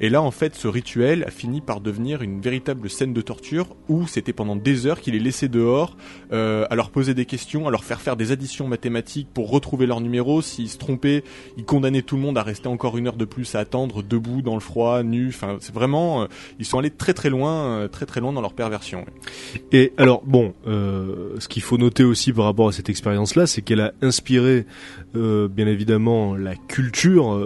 [0.00, 3.66] Et là en fait ce rituel a fini par devenir une véritable scène de torture
[3.88, 5.96] où c'était pendant des heures qu'il les laissait dehors
[6.32, 9.86] euh, à leur poser des questions, à leur faire faire des additions mathématiques pour retrouver
[9.86, 10.42] leur numéro.
[10.42, 11.24] S'ils se trompaient,
[11.56, 14.42] ils condamnaient tout le monde à rester encore une heure de plus à attendre debout
[14.42, 15.32] dans le froid, nu.
[15.60, 16.26] C'est vraiment euh,
[16.58, 19.04] ils sont allés très très loin, euh, très très loin dans leur perversion.
[19.72, 23.62] Et alors, bon, euh, ce qu'il faut noter aussi par rapport à cette expérience-là, c'est
[23.62, 24.66] qu'elle a inspiré,
[25.14, 27.40] bien évidemment, la culture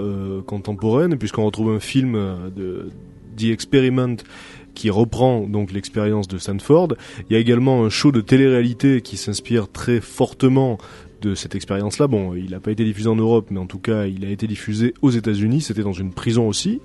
[0.46, 2.14] contemporaine, puisqu'on retrouve un film
[2.54, 2.90] de
[3.36, 4.16] The Experiment
[4.74, 6.94] qui reprend donc l'expérience de Stanford.
[7.28, 10.78] Il y a également un show de télé-réalité qui s'inspire très fortement
[11.20, 12.06] de cette expérience-là.
[12.06, 14.46] Bon, il n'a pas été diffusé en Europe, mais en tout cas, il a été
[14.46, 15.60] diffusé aux États-Unis.
[15.62, 16.80] C'était dans une prison aussi.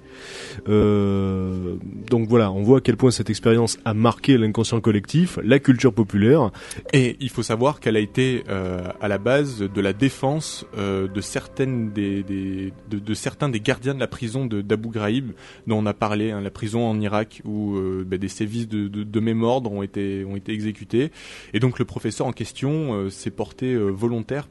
[0.69, 1.75] Euh,
[2.09, 5.93] donc voilà, on voit à quel point cette expérience a marqué l'inconscient collectif, la culture
[5.93, 6.51] populaire.
[6.93, 11.07] Et il faut savoir qu'elle a été euh, à la base de la défense euh,
[11.07, 15.31] de certaines des, des- de, certains des gardiens de la prison d'Abu Ghraib
[15.67, 18.87] dont on a parlé, hein, la prison en Irak où euh, bah, des sévices de,
[18.87, 21.11] de, de même ordre ont été ont été exécutés.
[21.53, 23.89] Et donc le professeur en question euh, s'est porté euh,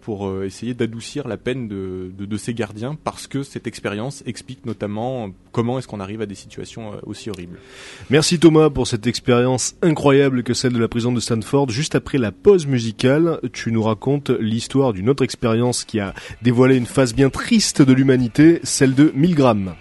[0.00, 4.66] pour euh, essayer d'adoucir la peine de, de, ces gardiens parce que cette expérience explique
[4.66, 7.58] notamment euh, comment est-ce qu'on arrive à des situations euh, aussi horribles.
[8.10, 11.70] Merci Thomas pour cette expérience incroyable que celle de la prison de Stanford.
[11.70, 16.76] Juste après la pause musicale, tu nous racontes l'histoire d'une autre expérience qui a dévoilé
[16.76, 19.74] une face bien triste de l'humanité, celle de 1000 grammes.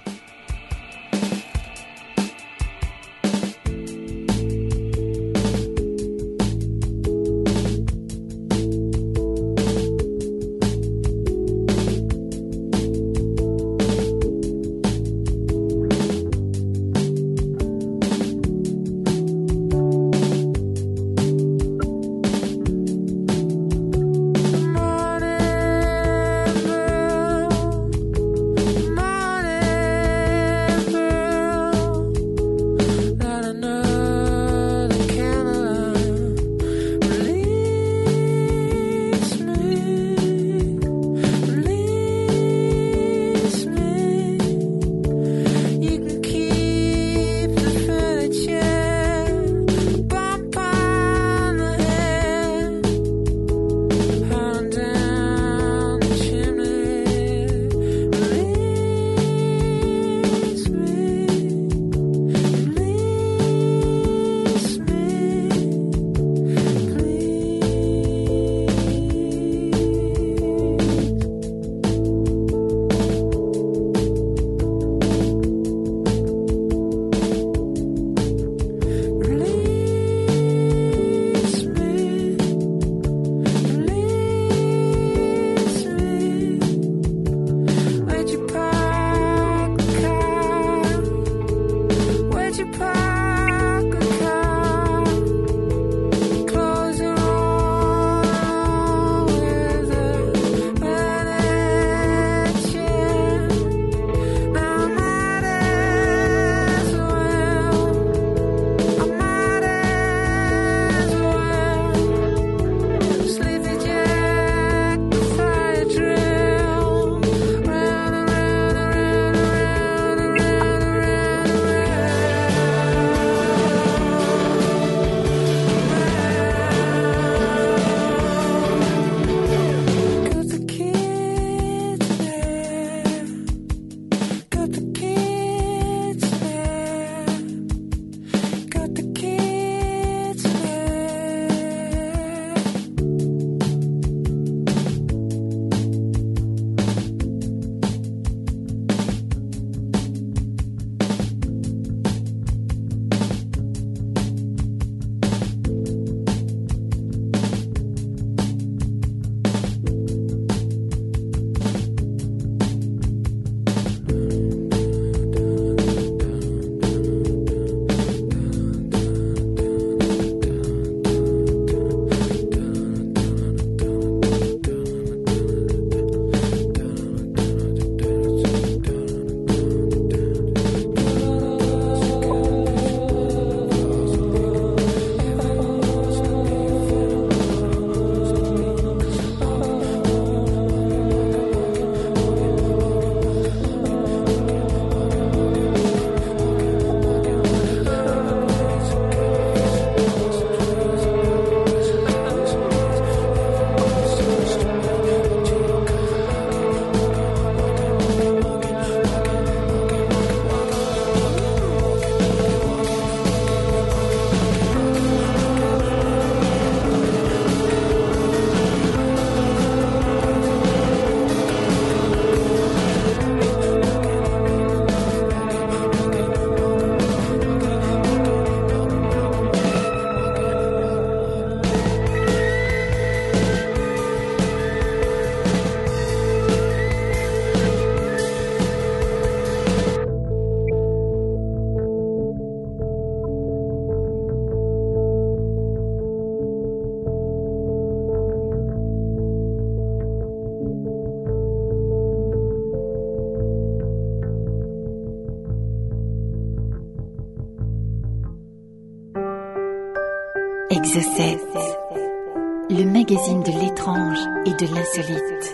[262.70, 265.54] le magazine de l'étrange et de l'insolite.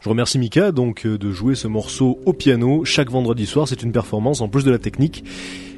[0.00, 3.82] Je remercie Mika donc euh, de jouer ce morceau au piano chaque vendredi soir, c'est
[3.82, 5.22] une performance en plus de la technique.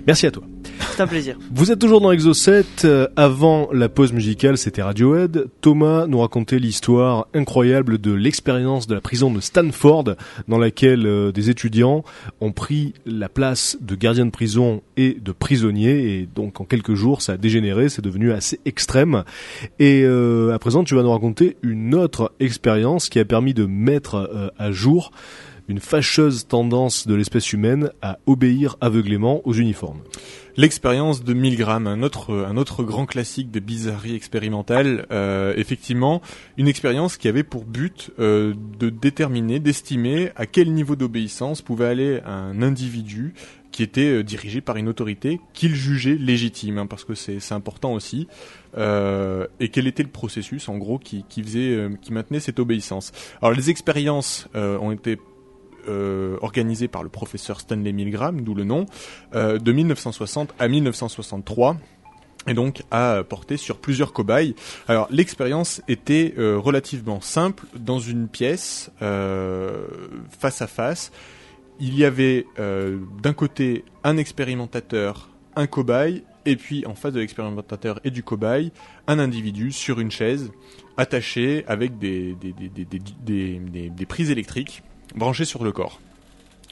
[0.06, 0.44] Merci à toi.
[0.92, 1.38] C'est un plaisir.
[1.50, 2.84] Vous êtes toujours dans Exo 7.
[2.84, 5.46] Euh, Avant la pause musicale, c'était Radiohead.
[5.62, 10.16] Thomas nous racontait l'histoire incroyable de l'expérience de la prison de Stanford,
[10.48, 12.04] dans laquelle euh, des étudiants
[12.42, 16.18] ont pris la place de gardiens de prison et de prisonniers.
[16.18, 19.24] Et donc, en quelques jours, ça a dégénéré, c'est devenu assez extrême.
[19.78, 23.64] Et euh, à présent, tu vas nous raconter une autre expérience qui a permis de
[23.64, 25.10] mettre euh, à jour
[25.68, 30.00] une fâcheuse tendance de l'espèce humaine à obéir aveuglément aux uniformes.
[30.56, 36.20] L'expérience de Milgram, un autre, un autre grand classique des bizarreries expérimentales, euh, effectivement,
[36.58, 41.86] une expérience qui avait pour but euh, de déterminer, d'estimer à quel niveau d'obéissance pouvait
[41.86, 43.32] aller un individu
[43.72, 47.94] qui était euh, dirigé par une autorité qu'il jugeait légitime, hein, parce que c'est important
[47.94, 48.28] aussi,
[48.76, 52.58] euh, et quel était le processus, en gros, qui, qui faisait, euh, qui maintenait cette
[52.58, 53.12] obéissance.
[53.40, 55.18] Alors les expériences euh, ont été
[55.88, 58.86] euh, organisé par le professeur Stanley Milgram, d'où le nom,
[59.34, 61.76] euh, de 1960 à 1963
[62.46, 64.54] et donc a porté sur plusieurs cobayes.
[64.88, 71.10] Alors l'expérience était euh, relativement simple dans une pièce face à face.
[71.80, 78.00] Il y avait d'un côté un expérimentateur, un cobaye, et puis en face de l'expérimentateur
[78.04, 78.72] et du cobaye,
[79.08, 80.50] un individu sur une chaise
[80.96, 82.36] attaché avec des
[84.08, 84.82] prises électriques
[85.14, 86.00] branché sur le corps.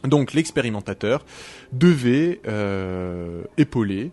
[0.05, 1.24] Donc l'expérimentateur
[1.72, 4.12] devait euh, épauler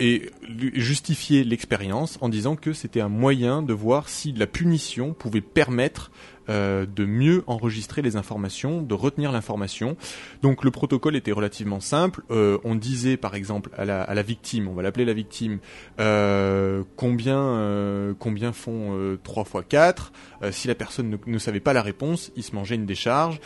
[0.00, 0.30] et
[0.74, 6.12] justifier l'expérience en disant que c'était un moyen de voir si la punition pouvait permettre
[6.48, 9.96] euh, de mieux enregistrer les informations, de retenir l'information.
[10.42, 12.22] Donc le protocole était relativement simple.
[12.30, 15.58] Euh, on disait par exemple à la, victime, on va l'appeler la victime,
[16.00, 21.72] euh, combien combien font euh, 3 fois 4 Euh, Si la personne ne, savait pas
[21.72, 23.40] la réponse, il se mangeait une décharge.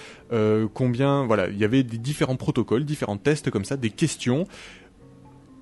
[0.73, 4.47] Combien voilà, il y avait des différents protocoles, différents tests comme ça, des questions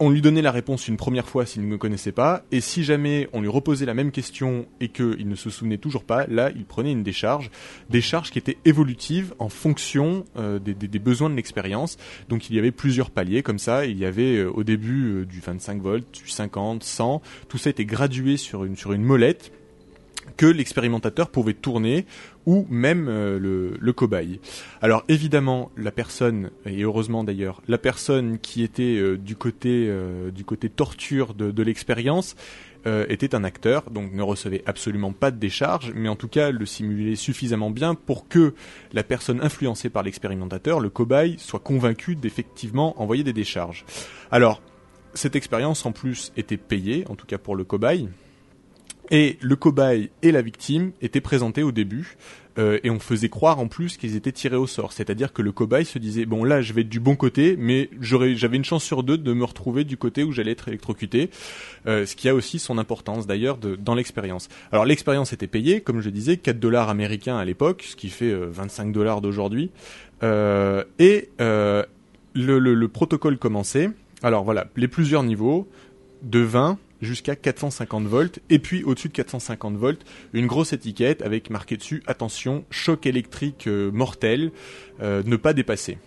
[0.00, 3.28] on lui donnait la réponse une première fois s'il ne connaissait pas, et si jamais
[3.34, 6.64] on lui reposait la même question et qu'il ne se souvenait toujours pas, là il
[6.64, 7.50] prenait une décharge,
[7.90, 11.98] décharge qui était évolutive en fonction euh, des, besoins de l'expérience.
[12.30, 15.26] Donc il y avait plusieurs paliers comme ça, il y avait euh, au début euh,
[15.26, 19.52] du 25 volts, du 50, 100, tout ça était gradué sur une, sur une molette
[20.36, 22.06] que l'expérimentateur pouvait tourner
[22.46, 23.38] ou même euh,
[23.80, 24.40] le, cobaye.
[24.80, 30.30] Alors évidemment, la personne, et heureusement d'ailleurs, la personne qui était euh, du côté euh,
[30.30, 32.36] du côté torture de, l'expérience
[32.86, 36.64] était un acteur, donc ne recevait absolument pas de décharge, mais en tout cas le
[36.64, 38.54] simulait suffisamment bien pour que
[38.94, 43.84] la personne influencée par l'expérimentateur, le cobaye, soit convaincue d'effectivement envoyer des décharges.
[44.30, 44.62] Alors,
[45.12, 48.08] cette expérience en plus était payée, en tout cas pour le cobaye,
[49.10, 52.16] et le cobaye et la victime étaient présentés au début,
[52.58, 54.92] euh, et on faisait croire en plus qu'ils étaient tirés au sort.
[54.92, 57.88] C'est-à-dire que le cobaye se disait bon là je vais être du bon côté, mais
[58.00, 61.30] j'avais une chance sur deux de me retrouver du côté où j'allais être électrocuté,
[61.86, 64.48] euh, ce qui a aussi son importance d'ailleurs dans l'expérience.
[64.72, 68.32] Alors l'expérience était payée, comme je disais, 4 dollars américains à l'époque, ce qui fait
[68.32, 69.70] euh, 25 dollars d'aujourd'hui,
[70.22, 71.82] Euh, et euh,
[72.34, 73.88] le, le- le protocole commençait.
[74.22, 75.66] Alors voilà, les plusieurs niveaux
[76.22, 81.50] de 20 jusqu'à 450 volts et puis au-dessus de 450 volts une grosse étiquette avec
[81.50, 84.52] marqué dessus attention choc électrique euh, mortel
[85.00, 85.98] euh, ne pas dépasser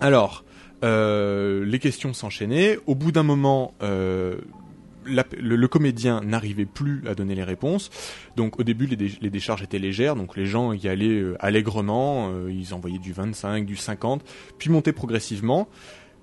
[0.00, 0.44] alors
[0.84, 7.44] euh, les questions s'enchaînaient au bout d'un moment le, comédien n'arrivait plus à donner les
[7.44, 7.90] réponses.
[8.34, 12.74] Donc au début les, les décharges étaient légères, donc les gens y allaient allègrement, ils
[12.74, 14.24] envoyaient du 25, du 50,
[14.58, 15.68] puis montaient progressivement.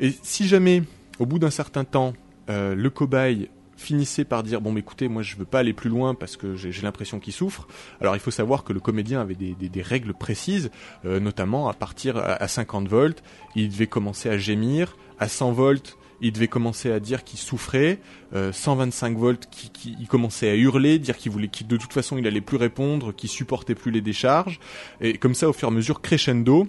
[0.02, 0.84] Et si jamais,
[1.18, 2.14] au bout d'un certain temps,
[2.50, 6.16] le cobaye finissait par dire bon mais écoutez moi je veux pas aller plus loin
[6.16, 7.68] parce que j'ai l'impression qu'il souffre.
[8.02, 10.70] Alors il faut savoir que le comédien avait des règles précises
[11.06, 13.24] euh, notamment à partir à, à 50 volts
[13.56, 14.96] il devait commencer à gémir.
[15.20, 18.00] À 100 volts il devait commencer à dire qu'il souffrait,
[18.34, 21.92] euh, 125 volts, qui, qui- il commençait à hurler, dire qu'il voulait, qu'il de toute
[21.92, 24.62] façon il allait plus répondre, qu'il supportait plus les décharges,
[25.02, 26.68] et comme ça au fur et à mesure crescendo,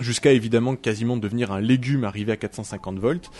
[0.00, 3.30] jusqu'à évidemment quasiment devenir un légume arrivé à 450 volts.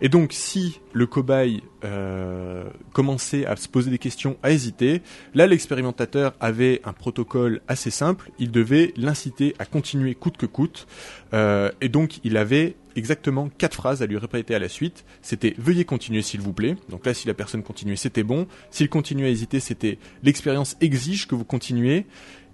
[0.00, 5.02] Et donc si le cobaye euh, commençait à se poser des questions, à hésiter,
[5.34, 10.86] là l'expérimentateur avait un protocole assez simple, il devait l'inciter à continuer coûte que coûte,
[11.34, 15.04] Euh, et donc il avait exactement quatre phrases à lui répéter à la suite.
[15.22, 16.76] C'était veuillez continuer s'il vous plaît.
[16.88, 18.46] Donc là si la personne continuait c'était bon.
[18.70, 22.06] S'il continuait à hésiter c'était l'expérience exige que vous continuez.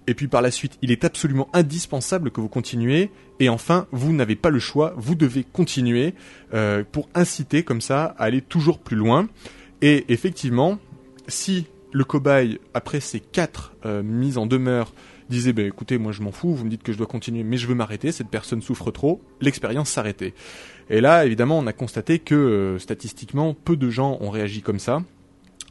[0.07, 3.11] Et puis par la suite, il est absolument indispensable que vous continuez.
[3.39, 6.13] Et enfin, vous n'avez pas le choix, vous devez continuer
[6.53, 9.27] euh, pour inciter comme ça à aller toujours plus loin.
[9.81, 10.79] Et effectivement,
[11.27, 14.93] si le cobaye, après ces quatre euh, mises en demeure,
[15.29, 17.57] disait bah, écoutez, moi je m'en fous, vous me dites que je dois continuer, mais
[17.57, 20.33] je veux m'arrêter, cette personne souffre trop, l'expérience s'arrêtait.
[20.89, 24.79] Et là, évidemment, on a constaté que euh, statistiquement, peu de gens ont réagi comme
[24.79, 25.01] ça.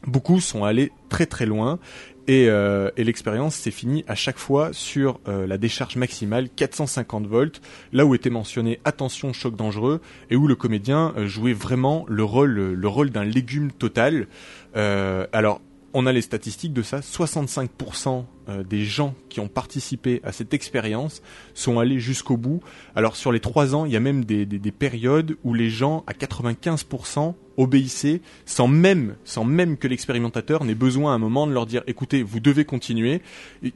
[0.07, 1.79] Beaucoup sont allés très très loin
[2.27, 7.27] et, euh, et l'expérience s'est finie à chaque fois sur euh, la décharge maximale 450
[7.27, 7.61] volts,
[7.93, 12.23] là où était mentionné attention choc dangereux et où le comédien euh, jouait vraiment le
[12.23, 14.27] rôle le rôle d'un légume total.
[14.73, 15.61] Alors
[15.97, 20.53] on a les statistiques de ça, 65% euh, des gens qui ont participé à cette
[20.53, 21.21] expérience
[21.53, 22.59] sont allés jusqu'au bout.
[22.97, 25.69] Alors sur les trois ans, il y a même des, des, des périodes où les
[25.69, 31.47] gens à 95% obéissaient sans même, sans même que l'expérimentateur n'ait besoin à un moment
[31.47, 33.21] de leur dire écoutez, vous devez continuer.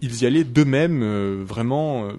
[0.01, 2.07] Ils y allaient d'eux-mêmes euh, vraiment.
[2.07, 2.13] euh,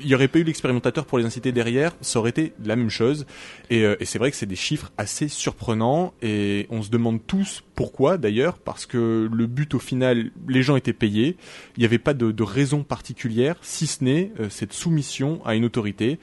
[0.00, 2.90] il n'y aurait pas eu l'expérimentateur pour les inciter derrière, ça aurait été la même
[2.90, 3.26] chose.
[3.68, 7.20] Et, euh, et c'est vrai que c'est des chiffres assez surprenants et on se demande
[7.26, 11.36] tous pourquoi d'ailleurs, parce que le but au final, les gens étaient payés,
[11.76, 15.54] il n'y avait pas de, de raison particulière, si ce n'est euh, cette soumission à
[15.54, 16.18] une autorité.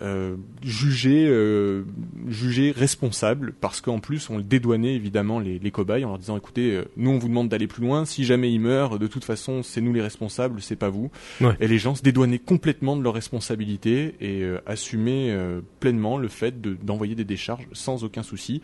[0.00, 1.82] Euh, jugé euh,
[2.28, 6.36] jugé responsable parce qu'en plus on le dédouanait évidemment les, les cobayes en leur disant
[6.36, 8.04] écoutez euh, nous on vous demande d'aller plus loin.
[8.04, 11.10] Si jamais il meurt de toute façon c'est nous les responsables c'est pas vous.
[11.40, 11.56] Ouais.
[11.58, 16.28] et les gens se dédouanaient complètement de leurs responsabilités et euh, assumaient euh, pleinement le
[16.28, 18.62] fait de- d'envoyer des décharges sans aucun souci.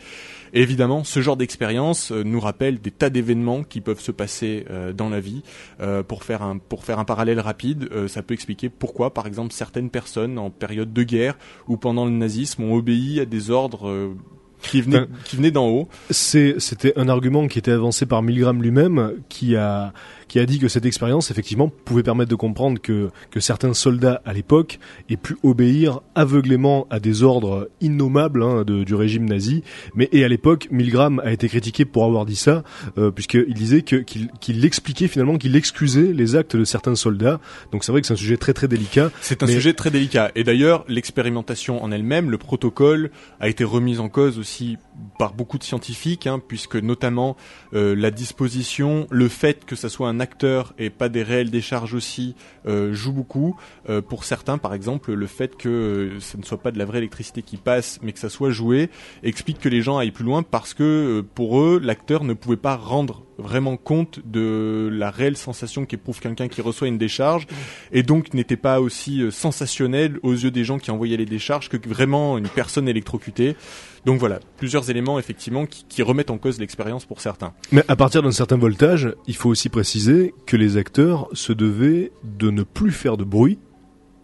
[0.53, 4.67] Et évidemment ce genre d'expérience euh, nous rappelle des tas d'événements qui peuvent se passer
[4.71, 5.43] euh, dans la vie.
[5.81, 9.27] Euh, pour faire un pour faire un parallèle rapide euh, ça peut expliquer pourquoi par
[9.27, 11.24] exemple certaines personnes en période de guerre
[11.69, 14.15] ou pendant le nazisme ont obéi à des ordres euh,
[14.63, 15.89] qui venaient Enfin, qui venaient d'en haut.
[16.11, 19.93] c'était un argument qui était avancé par Milgram lui-même, qui a,
[20.29, 24.21] qui a dit que cette expérience, effectivement, pouvait permettre de comprendre que, que certains soldats
[24.25, 24.79] à l'époque
[25.11, 29.63] aient pu obéir aveuglément à des ordres innommables hein, de- du régime nazi.
[29.95, 32.63] Mais et à l'époque, Milgram a été critiqué pour avoir dit ça,
[32.99, 37.41] euh, puisqu'il disait que, qu'il, qu'il expliquait finalement qu'il excusait les actes de certains soldats.
[37.73, 39.11] Donc c'est vrai que c'est un sujet très très délicat.
[39.21, 40.31] C'est un Mais- sujet très délicat.
[40.35, 43.11] Et d'ailleurs, l'expérimentation en elle-même, le protocole,
[43.41, 44.79] a été remis en cause aussi
[45.19, 47.37] par beaucoup de scientifiques, hein, puisque notamment
[47.75, 51.95] euh, la disposition, le fait que ça soit un acteur et pas des réelles décharges
[51.95, 52.35] aussi,
[52.67, 53.57] euh, joue beaucoup.
[53.89, 56.99] Euh, pour certains, par exemple, le fait que ce ne soit pas de la vraie
[56.99, 58.91] électricité qui passe, mais que ça soit joué,
[59.23, 62.77] explique que les gens aillent plus loin parce que pour eux, l'acteur ne pouvait pas
[62.77, 67.47] rendre vraiment compte de la réelle sensation qu'éprouve quelqu'un qui reçoit une décharge
[67.93, 71.69] et donc n'était pas aussi euh, sensationnel aux yeux des gens qui envoyaient les décharges
[71.69, 73.57] que vraiment une personne électrocutée.
[74.05, 77.53] Donc voilà, plusieurs éléments effectivement qui, qui remettent en cause l'expérience pour certains.
[77.73, 82.13] Mais à partir d'un certain voltage, il faut aussi préciser que les acteurs se devaient
[82.23, 83.59] de ne plus faire de bruit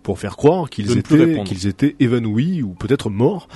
[0.03, 1.47] pour faire croire qu'ils étaient répondre.
[1.49, 3.49] qu'ils étaient évanouis ou peut-être morts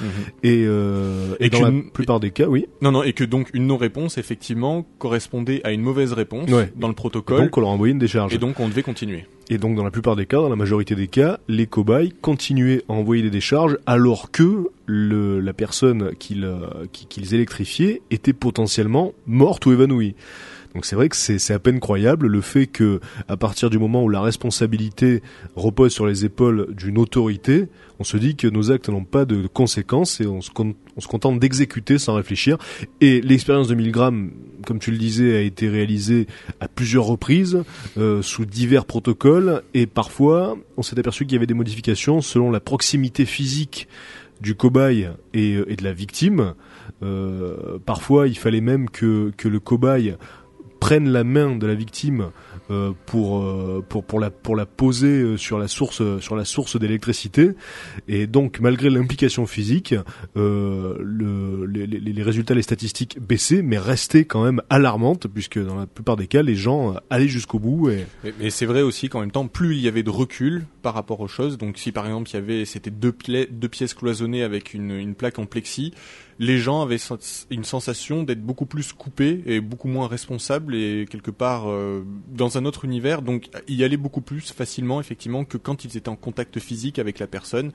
[0.43, 3.51] et, euh, et, Et dans la plupart des cas oui Non, non, et que donc
[3.55, 6.71] une non-réponse effectivement correspondait à une mauvaise réponse Ouais.
[6.77, 7.41] dans le Et protocole.
[7.41, 9.25] donc on leur envoyait une décharge Et donc on devait continuer.
[9.49, 12.83] et donc dans la plupart des cas dans la majorité des cas les cobayes continuaient
[12.89, 18.35] à envoyer des décharges alors que le, la personne qu'ils euh, qui- qu'ils électrifiaient était
[18.35, 20.15] potentiellement morte ou évanouie
[20.75, 24.03] donc c'est vrai que c'est à peine croyable le fait que à partir du moment
[24.03, 25.23] où la responsabilité
[25.55, 27.69] repose sur les épaules d'une autorité,
[28.01, 31.07] on se dit que nos actes n'ont pas de conséquences et on se, on se
[31.07, 32.59] contente d'exécuter sans réfléchir.
[33.01, 34.33] Et l'expérience de Milgram,
[34.67, 36.27] comme tu le disais, a été réalisée
[36.59, 37.63] à plusieurs reprises
[37.97, 42.51] euh, sous divers protocoles et parfois on s'est aperçu qu'il y avait des modifications selon
[42.51, 43.87] la proximité physique
[44.41, 46.55] du cobaye et, et de la victime.
[47.03, 50.17] Euh, parfois, il fallait même que, que le cobaye
[50.85, 52.23] prenne la main de la victime
[52.71, 56.45] euh, pour, euh, pour pour la pour la poser euh, sur la source sur la
[56.45, 57.45] source d'électricité.
[58.09, 59.95] Et donc malgré l'implication physique
[60.37, 65.77] euh, le, les, les- résultats les statistiques baissaient mais restaient quand même alarmantes puisque dans
[65.77, 68.05] la plupart des cas les gens euh, allaient jusqu'au bout et
[68.41, 71.21] Mais, c'est vrai aussi qu'en même temps, plus il y avait de recul par rapport
[71.21, 73.15] aux choses, donc si par exemple il y avait, c'était deux,
[73.51, 75.93] deux pièces cloisonnées avec une, une plaque en plexi,
[76.39, 76.99] les gens avaient
[77.51, 82.59] une sensation d'être beaucoup plus coupés et beaucoup moins responsables et quelque part euh, dans
[82.59, 86.17] un autre univers, donc y aller beaucoup plus facilement effectivement que quand ils étaient en
[86.17, 87.73] contact physique avec la personne.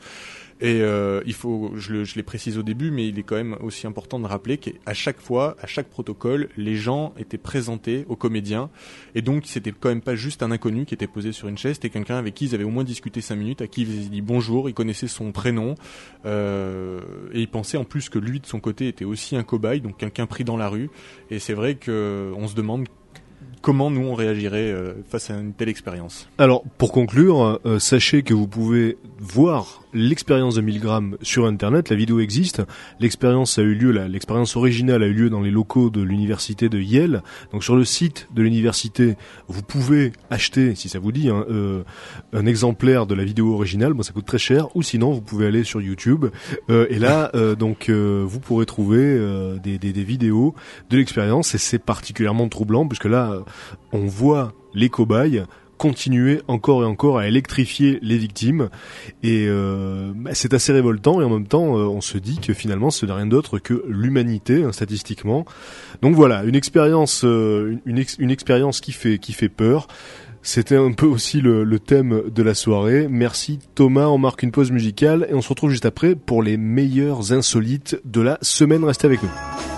[0.62, 3.38] Et euh, il faut, je le, je l'ai précisé au début, mais il est quand
[3.38, 8.06] même aussi important de rappeler qu'à chaque fois, à chaque protocole, les gens étaient présentés
[8.10, 8.70] aux comédiens,
[9.16, 11.76] et donc c'était quand même pas juste un inconnu qui était posé sur une chaise,
[11.76, 14.10] c'était quelqu'un avec qui ils avaient au moins discuté cinq minutes, à qui ils avaient
[14.10, 15.76] dit bonjour, ils connaissaient son prénom,
[16.26, 17.00] euh,
[17.32, 19.96] et ils pensaient en plus que lui de son côté était aussi un cobaye, donc
[19.96, 20.90] quelqu'un pris dans la rue.
[21.32, 22.88] Et c'est vrai que on se demande
[23.62, 26.30] comment nous on réagirait euh, face à une telle expérience.
[26.38, 31.90] Alors, pour conclure, euh, sachez que vous pouvez voir l'expérience de 1000 grammes sur Internet.
[31.90, 32.62] La vidéo existe.
[33.00, 36.80] L'expérience a eu lieu, l'expérience originale a eu lieu dans les locaux de l'université de
[36.80, 37.24] Yale.
[37.52, 39.16] Donc, sur le site de l'université,
[39.48, 41.84] vous pouvez acheter, si ça vous dit, hein, euh,
[42.34, 43.94] un exemplaire de la vidéo originale.
[43.94, 44.76] Bon, ça coûte très cher.
[44.76, 46.26] Ou sinon, vous pouvez aller sur YouTube.
[46.70, 50.54] Euh, et là, euh, donc, euh, vous pourrez trouver euh, des, des- des vidéos
[50.90, 51.56] de l'expérience.
[51.56, 53.44] Et c'est particulièrement troublant puisque là,
[53.92, 55.44] on voit les cobayes
[55.80, 58.70] continuer encore et encore à électrifier les victimes
[59.24, 62.54] et euh, bah, c'est assez révoltant et en même temps euh, on se dit que
[62.54, 65.46] finalement ce n'est rien d'autre que l'humanité hein, statistiquement
[66.04, 69.88] donc voilà une expérience euh, une, une ex- une expérience qui fait qui fait peur
[70.42, 73.08] c'était un peu aussi le, le thème de la soirée.
[73.10, 76.56] Merci Thomas, on marque une pause musicale et on se retrouve juste après pour les
[76.56, 78.86] meilleurs insolites de la semaine.
[78.86, 79.69] Restez avec nous.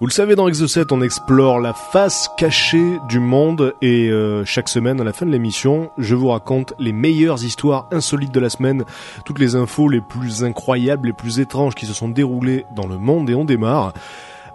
[0.00, 4.68] Vous le savez, dans Exocet, on explore la face cachée du monde et euh, chaque
[4.68, 8.50] semaine, à la fin de l'émission, je vous raconte les meilleures histoires insolites de la
[8.50, 8.84] semaine,
[9.24, 12.98] toutes les infos les plus incroyables, les plus étranges qui se sont déroulées dans le
[12.98, 13.94] monde et on démarre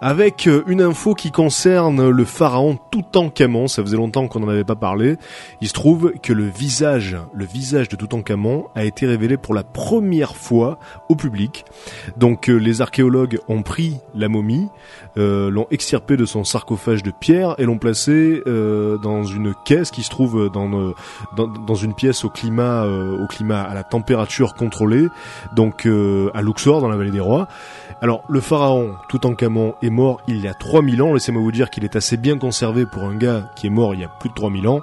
[0.04, 3.68] avec euh, une info qui concerne le pharaon Toutankhamon.
[3.68, 5.16] Ça faisait longtemps qu'on n'en avait pas parlé.
[5.62, 9.62] Il se trouve que le visage, le visage de Toutankhamon a été révélé pour la
[9.62, 10.78] première fois
[11.08, 11.64] au public.
[12.18, 14.68] Donc euh, les archéologues ont pris la momie,
[15.16, 19.90] euh, l'ont extirpé de son sarcophage de pierre et l'ont placé euh, dans une caisse
[19.90, 20.68] qui se trouve dans,
[21.34, 25.08] dans, dans une pièce au climat, au climat à la température contrôlée,
[25.56, 27.48] donc à Luxor dans la vallée des rois.
[28.04, 31.14] Alors, le pharaon Toutankhamon est mort il y a 3000 ans.
[31.14, 34.02] Laissez-moi vous dire qu'il est assez bien conservé pour un gars qui est mort il
[34.02, 34.82] y a plus de 3000 ans.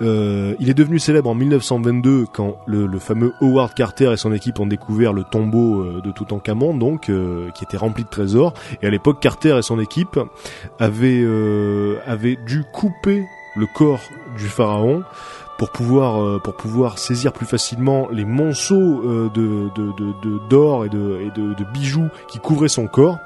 [0.00, 4.60] Euh, il est devenu célèbre en 1922 quand le, fameux Howard Carter et son équipe
[4.60, 8.54] ont découvert le tombeau euh, de Toutankhamon, donc euh, qui était rempli de trésors.
[8.80, 10.20] Et à l'époque, Carter et son équipe
[10.78, 11.26] avaient,
[12.06, 13.24] avaient dû couper
[13.56, 14.02] le corps
[14.38, 15.02] du pharaon
[15.62, 19.68] pour pouvoir euh, pour pouvoir saisir plus facilement les monceaux euh, de
[20.50, 23.18] d'or et de et de, de bijoux qui couvraient son corps.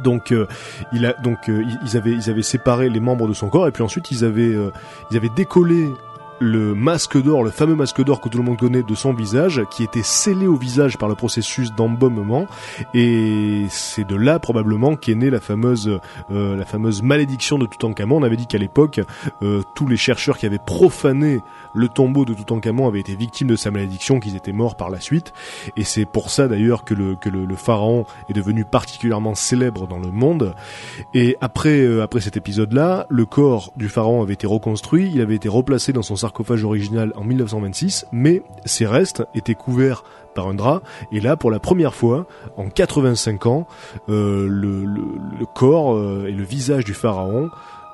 [0.00, 0.48] Donc euh,
[0.92, 3.84] il a donc ils- avaient ils avaient séparé les membres de son corps et puis
[3.84, 4.56] ensuite ils avaient
[5.12, 5.88] ils avaient décollé
[6.40, 9.62] le masque d'or, le fameux masque d'or que tout le monde connaît de son visage,
[9.70, 12.46] qui était scellé au visage par le processus d'embaumement,
[12.94, 18.16] et c'est de là probablement qu'est née la fameuse, euh, la fameuse malédiction de Toutankhamon.
[18.16, 19.00] On avait dit qu'à l'époque,
[19.42, 21.40] euh, tous les chercheurs qui avaient profané
[21.74, 25.00] le tombeau de Toutankhamon avaient été victimes de sa malédiction, qu'ils étaient morts par la
[25.00, 25.32] suite,
[25.76, 29.86] et c'est pour ça d'ailleurs que le que le, le pharaon est devenu particulièrement célèbre
[29.86, 30.54] dans le monde.
[31.14, 35.36] Et après euh, après cet épisode-là, le corps du pharaon avait été reconstruit, il avait
[35.36, 40.04] été replacé dans son sarcophage original en 1926, mais ses restes étaient couverts
[40.34, 40.82] par un drap.
[41.10, 43.66] Et là, pour la première fois, en 85 ans,
[44.08, 44.86] euh, le,
[45.54, 47.50] corps euh, et le visage du pharaon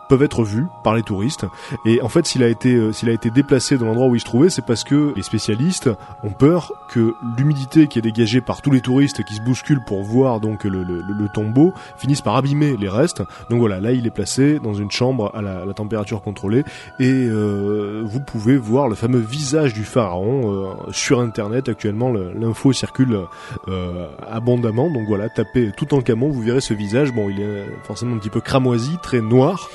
[0.08, 1.44] peuvent être vus par les touristes.
[1.86, 4.20] Et en fait, s'il a été euh, s'il a été déplacé dans l'endroit où il
[4.20, 5.90] se trouvait, c'est parce que les spécialistes
[6.22, 10.02] ont peur que l'humidité qui est dégagée par tous les touristes qui se bousculent pour
[10.02, 13.22] voir donc le, le, le tombeau finisse par abîmer les restes.
[13.50, 16.64] Donc voilà, là il est placé dans une chambre à la, la température contrôlée
[16.98, 22.10] et euh, vous pouvez voir le fameux visage du pharaon euh, sur internet actuellement.
[22.10, 23.20] le- L'info circule
[23.68, 24.90] euh, abondamment.
[24.90, 27.12] Donc voilà, tapez tout en camon, vous verrez ce visage.
[27.12, 29.68] Bon, il est forcément un petit peu cramoisi, très noir.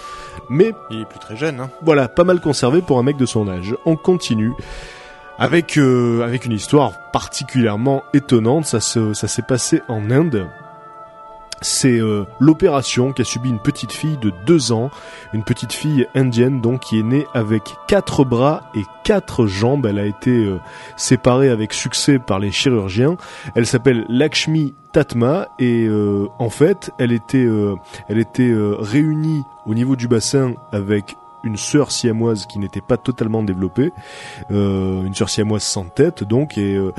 [0.49, 1.69] Mais Il est plus très jeune, hein.
[1.81, 3.75] voilà, pas mal conservé pour un mec de son âge.
[3.85, 4.53] On continue
[5.37, 8.65] avec euh, avec une histoire particulièrement étonnante.
[8.65, 10.47] Ça se ça s'est passé en Inde.
[11.63, 14.91] C'est euh, l'opération qu'a subi une petite fille de deux ans,
[15.33, 19.85] une petite fille indienne donc qui est née avec quatre bras et quatre jambes.
[19.85, 20.59] Elle a été euh,
[20.97, 23.15] séparée avec succès par les chirurgiens.
[23.55, 27.75] Elle s'appelle Lakshmi Tatma et euh, en fait elle était euh,
[28.07, 32.97] elle était euh, réunie au niveau du bassin avec une sœur siamoise qui n'était pas
[32.97, 33.91] totalement développée,
[34.51, 36.93] euh, une sœur siamoise sans tête donc et euh,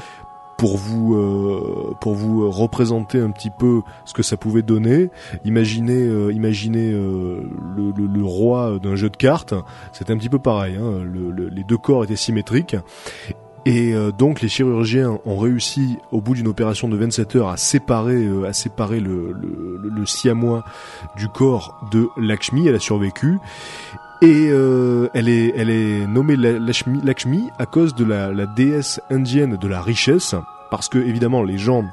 [0.57, 5.11] pour vous euh, pour vous représenter un petit peu ce que ça pouvait donner,
[5.44, 7.42] imaginez euh, imaginez euh,
[7.76, 9.55] le, le- le roi d'un jeu de cartes,
[9.92, 12.76] c'était un petit peu pareil, hein, le- le- les deux corps étaient symétriques.
[13.66, 17.57] Et euh, donc les chirurgiens ont réussi au bout d'une opération de 27 heures à
[17.57, 20.64] séparer euh, à séparer le- le siamois
[21.16, 22.68] du corps de Lakshmi.
[22.68, 23.38] Elle a survécu
[24.25, 29.68] et euh, elle est nommée La- Lakshmi, à cause de la, la déesse indienne de
[29.68, 30.35] la richesse
[30.70, 31.85] parce que évidemment les gens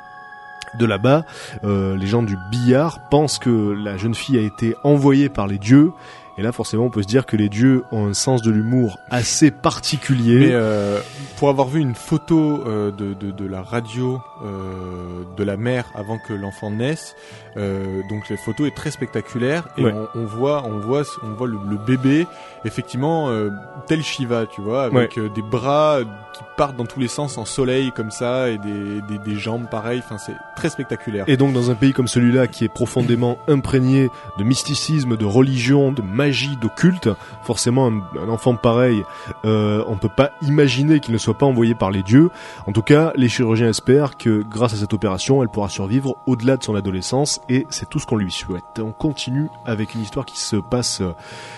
[0.80, 1.26] de là-bas,
[1.66, 3.50] euh, les gens du billard pensent que
[3.84, 5.92] la jeune fille a été envoyée par les dieux.
[6.38, 8.98] Et là, forcément, on peut se dire que les dieux ont un sens de l'humour
[9.10, 10.40] assez particulier.
[10.40, 11.00] Mais euh,
[11.38, 15.86] pour avoir vu une photo euh, de, de, de la radio euh, de la mère
[15.94, 17.16] avant que l'enfant naisse,
[17.58, 19.94] euh, donc la photo est très spectaculaire et Ouais.
[20.16, 22.26] on, on voit on voit on voit le, le bébé
[22.66, 23.50] effectivement euh,
[23.88, 26.00] tel Shiva, tu vois, avec euh, des bras
[26.34, 30.03] qui partent dans tous les sens en soleil comme ça et des, des, jambes pareilles.
[30.05, 31.26] Enfin, c'est très spectaculaire.
[31.28, 35.91] Et donc dans un pays comme celui-là qui est profondément imprégné de mysticisme, de religion,
[35.91, 37.09] de magie, d'occulte,
[37.41, 39.03] forcément un, enfant pareil,
[39.43, 42.30] euh, on peut pas imaginer qu'il ne soit pas envoyé par les dieux.
[42.68, 46.57] En tout cas, les chirurgiens espèrent que grâce à cette opération, elle pourra survivre au-delà
[46.57, 48.78] de son adolescence et c'est tout ce qu'on lui souhaite.
[48.78, 51.01] On continue avec une histoire qui se passe,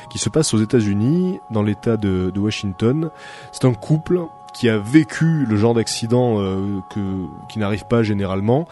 [0.10, 3.10] qui se passe aux États-Unis, dans l'État de Washington.
[3.52, 4.22] C'est un couple
[4.54, 8.68] qui a vécu le genre d'accident euh, que qui n'arrive pas généralement.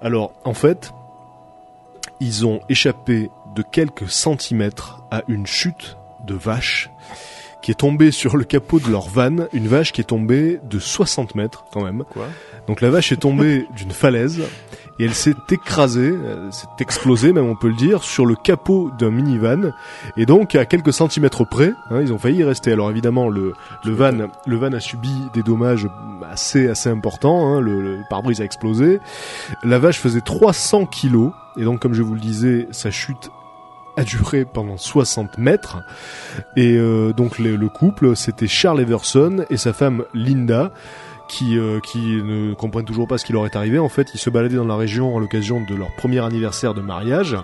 [0.00, 0.92] Alors, en fait,
[2.20, 6.90] ils ont échappé de quelques centimètres à une chute de vache
[7.62, 10.78] qui est tombée sur le capot de leur van, une vache qui est tombée de
[10.78, 12.04] 60 mètres quand même.
[12.10, 12.26] Quoi?
[12.66, 14.42] Donc la vache est tombée d'une falaise
[14.98, 18.90] et elle s'est écrasée, elle s'est explosée même on peut le dire, sur le capot
[18.98, 19.72] d'un minivan.
[20.16, 22.72] Et donc à quelques centimètres près, hein, ils ont failli y rester.
[22.72, 25.88] Alors évidemment le, le van le van a subi des dommages
[26.30, 29.00] assez assez importants, hein, le, le pare-brise a explosé,
[29.62, 31.32] la vache faisait 300 kilos.
[31.56, 33.30] Et donc comme je vous le disais, sa chute
[33.96, 35.78] a duré pendant 60 mètres.
[36.56, 40.72] Et euh, donc le couple, c'était Charles Everson et sa femme Linda,
[41.32, 43.78] qui, euh, qui ne comprennent toujours pas ce qui leur est arrivé.
[43.78, 46.82] En fait, ils se baladaient dans la région à l'occasion de leur premier anniversaire de
[46.82, 47.36] mariage.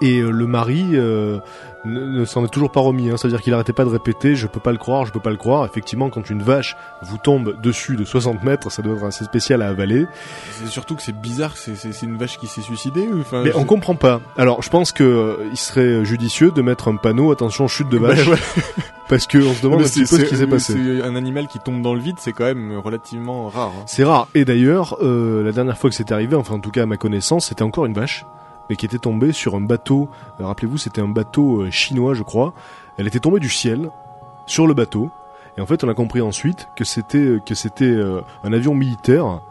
[0.00, 1.38] Et euh, le mari euh,
[1.84, 3.10] ne, ne s'en est toujours pas remis.
[3.10, 3.16] Hein.
[3.16, 5.36] C'est-à-dire qu'il arrêtait pas de répéter "je peux pas le croire, je peux pas le
[5.36, 5.64] croire".
[5.66, 9.62] Effectivement, quand une vache vous tombe dessus de 60 mètres, ça doit être assez spécial
[9.62, 10.06] à avaler.
[10.52, 13.42] C'est surtout que c'est bizarre, c'est- c'est c'est une vache qui s'est suicidée ou enfin
[13.44, 14.20] Mais on comprend pas.
[14.36, 17.98] Alors, je pense que euh, il serait judicieux de mettre un panneau attention chute de
[17.98, 18.62] vache, Bah, ouais.
[19.08, 20.74] parce que on se demande un petit c'est- peu ce qui c'est- s'est passé.
[20.74, 23.72] C'est un animal qui tombe dans le vide, c'est quand même relativement rare.
[23.76, 23.82] hein.
[23.86, 24.28] C'est rare.
[24.34, 26.96] Et d'ailleurs, euh, la dernière fois que c'était arrivé, enfin en tout cas à ma
[26.96, 28.24] connaissance, c'était encore une vache,
[28.72, 30.08] mais qui était tombée sur un bateau.
[30.40, 32.54] Euh, Rappelez-vous, c'était un bateau euh, chinois, je crois.
[32.96, 33.90] Elle était tombée du ciel
[34.46, 35.10] sur le bateau.
[35.58, 39.42] Et en fait, on a compris ensuite que c'était euh, que un avion militaire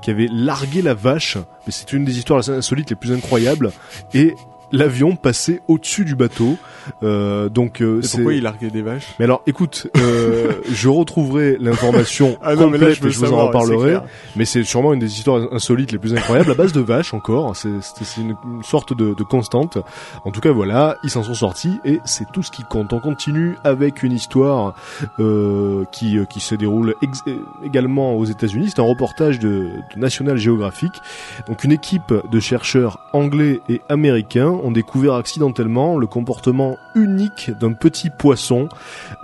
[0.00, 1.36] qui avait largué la vache.
[1.66, 3.70] Mais c'est une des histoires insolites les plus incroyables.
[4.14, 4.34] Et
[4.72, 6.56] l'avion passait au-dessus du bateau.
[7.02, 8.16] Euh, donc euh, c'est.
[8.18, 9.14] pourquoi il larguait des vaches?
[9.18, 13.18] Mais alors, écoute, euh, je retrouverai l'information Ah non, mais là, complète je et je
[13.18, 13.98] vous en reparlerai.
[14.36, 17.54] Mais c'est sûrement une des histoires insolites les plus incroyables, à base de vaches encore.
[17.56, 17.68] C'est
[18.16, 19.78] une, une sorte de, de constante.
[20.24, 22.92] En tout cas, voilà, ils s'en sont sortis et c'est tout ce qui compte.
[22.92, 24.74] On continue avec une histoire
[25.18, 28.70] euh, qui, euh, qui se déroule ex- euh, également aux États-Unis.
[28.74, 30.92] C'est un reportage de, de National Geographic.
[31.46, 37.72] Donc, une équipe de chercheurs anglais et américains ont découvert accidentellement le comportement unique d'un
[37.72, 38.68] petit poisson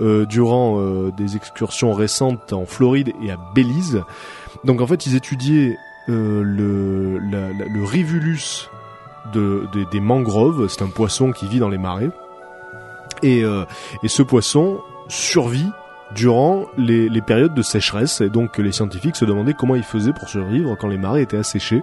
[0.01, 4.03] euh, durant euh, des excursions récentes en Floride et à Belize.
[4.65, 5.77] Donc en fait, ils étudiaient
[6.09, 8.69] euh, le, le rivulus
[9.33, 10.69] de, des- des mangroves.
[10.69, 12.11] C'est un poisson qui vit dans les marais.
[13.23, 13.65] Et, euh,
[14.03, 14.79] et ce poisson
[15.09, 15.71] survit
[16.15, 18.21] durant les, les périodes de sécheresse.
[18.21, 21.37] Et donc les scientifiques se demandaient comment il faisait pour survivre quand les marais étaient
[21.37, 21.83] asséchés.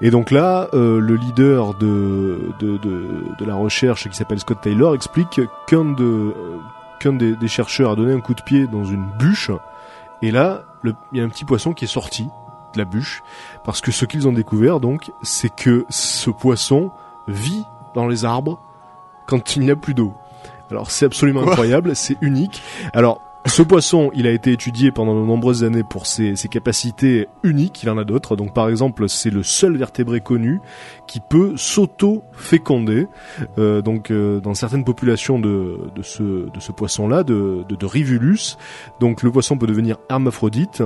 [0.00, 4.60] Et donc là, euh, le leader de, de, de, de la recherche qui s'appelle Scott
[4.60, 6.32] Taylor explique qu'un de, euh,
[7.00, 9.50] qu'un des, des chercheurs a donné un coup de pied dans une bûche.
[10.22, 12.24] Et là, il y a un petit poisson qui est sorti
[12.74, 13.22] de la bûche.
[13.64, 16.90] Parce que ce qu'ils ont découvert, donc, c'est que ce poisson
[17.26, 18.60] vit dans les arbres
[19.26, 20.14] quand il n'y a plus d'eau.
[20.70, 22.62] Alors c'est absolument incroyable, c'est unique.
[22.92, 27.28] Alors ce poisson, il a été étudié pendant de nombreuses années pour ses, ses capacités
[27.42, 27.82] uniques.
[27.82, 28.36] Il en a d'autres.
[28.36, 30.60] Donc par exemple, c'est le seul vertébré connu
[31.06, 33.06] qui peut s'auto-féconder.
[33.58, 37.86] Euh, donc euh, dans certaines populations de, de ce, de ce poisson-là, de, de, de
[37.86, 38.56] Rivulus,
[39.00, 40.82] donc le poisson peut devenir hermaphrodite,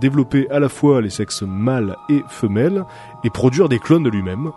[0.00, 2.84] développer à la fois les sexes mâles et femelles
[3.24, 4.50] et produire des clones de lui-même.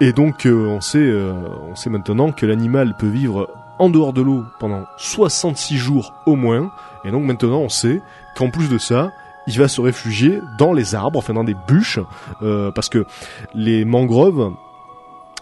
[0.00, 1.32] Et donc euh, on sait, euh,
[1.70, 3.48] on sait maintenant que l'animal peut vivre
[3.78, 6.70] en dehors de l'eau pendant 66 jours au moins.
[7.04, 8.00] Et donc maintenant on sait
[8.36, 9.10] qu'en plus de ça,
[9.46, 12.00] il va se réfugier dans les arbres, enfin dans des bûches,
[12.42, 13.06] euh, parce que
[13.54, 14.52] les mangroves,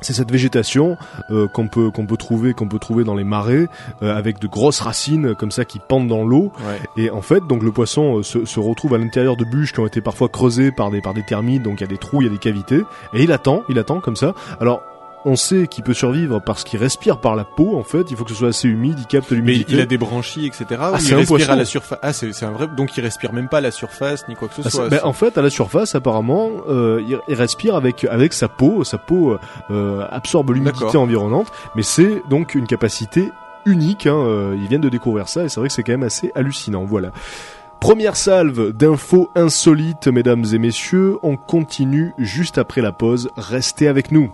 [0.02, 0.96] c'est cette végétation
[1.30, 3.66] euh, qu'on peut qu'on peut trouver qu'on peut trouver dans les marais
[4.02, 7.02] euh, avec de grosses racines comme ça qui pendent dans l'eau Ouais.
[7.02, 9.80] et en fait donc le poisson euh, se, se retrouve à l'intérieur de bûches qui
[9.80, 12.20] ont été parfois creusées par des par des termites donc il y a des trous
[12.20, 12.82] il y a des cavités
[13.14, 14.82] et il attend il attend comme ça alors
[15.28, 18.22] on sait qu'il peut survivre parce qu'il respire par la peau en fait il faut
[18.24, 20.64] que ce soit assez humide il capte Mais l'humidité il a des branchies, etc.
[20.98, 21.52] c'est il respire poisson.
[21.52, 21.98] à la surface.
[22.00, 22.68] Ah, c'est un vrai.
[22.68, 24.88] Donc il respire même pas à la surface ni quoi que ce Ah, soit.
[24.88, 28.84] ben, en fait, à la surface, apparemment, euh, il, il respire avec avec sa peau.
[28.84, 29.36] Sa peau
[29.70, 33.30] euh, absorbe l'humidité environnante, mais c'est donc une capacité
[33.64, 34.06] unique.
[34.06, 36.30] Hein, euh, ils viennent de découvrir ça et c'est vrai que c'est quand même assez
[36.36, 36.84] hallucinant.
[36.84, 37.10] Voilà.
[37.80, 41.16] Première salve d'infos insolites, mesdames et messieurs.
[41.22, 43.28] On continue juste après la pause.
[43.36, 44.30] Restez avec nous.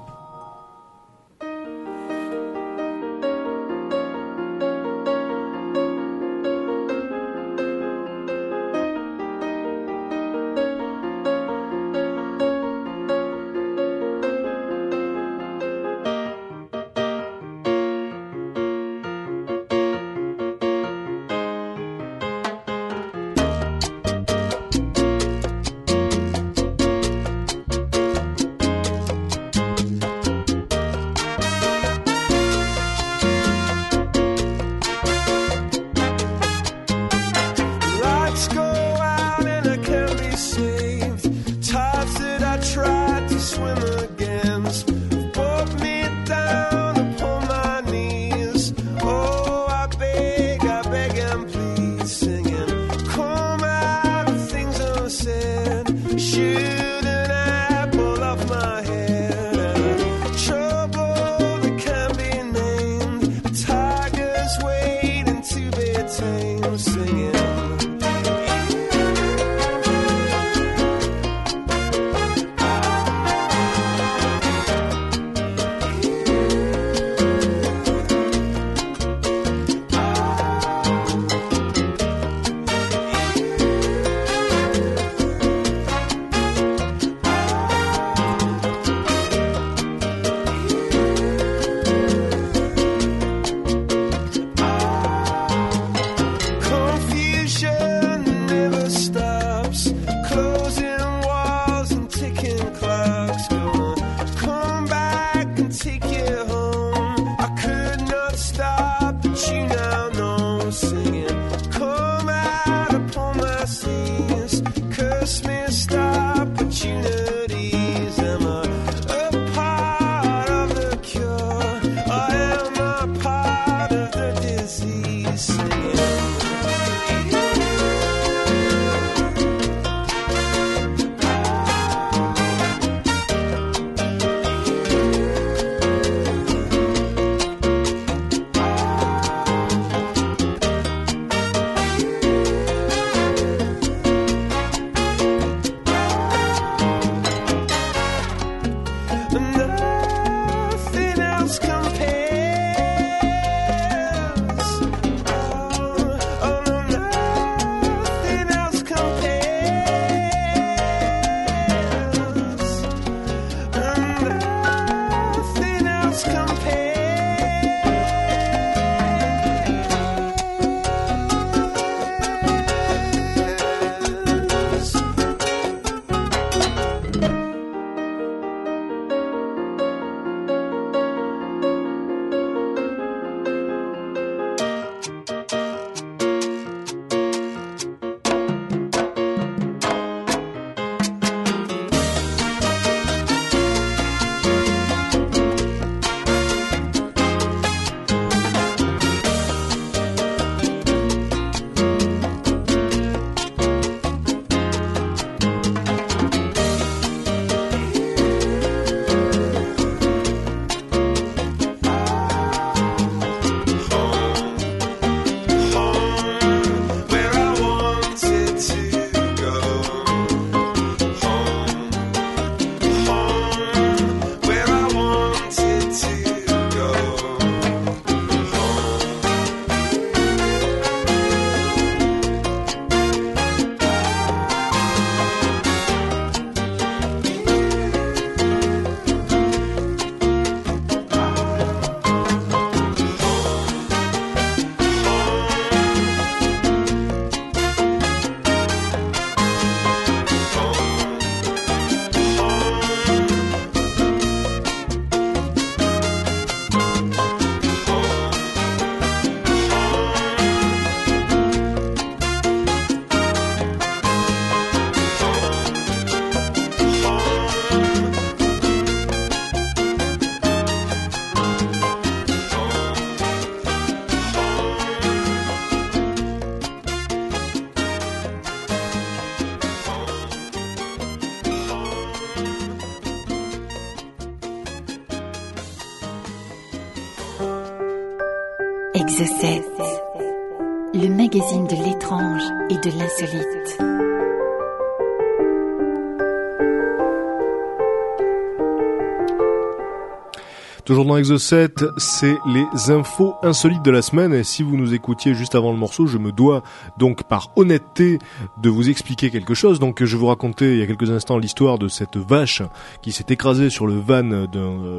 [301.02, 304.32] Toujours dans Exocet, c'est les infos insolites de la semaine.
[304.32, 306.62] Et si vous nous écoutiez juste avant le morceau, je me dois
[306.96, 308.20] donc par honnêteté
[308.62, 309.80] de vous expliquer quelque chose.
[309.80, 312.62] Donc je vous raconter il y a quelques instants l'histoire de cette vache
[313.02, 314.46] qui s'est écrasée sur le van d'un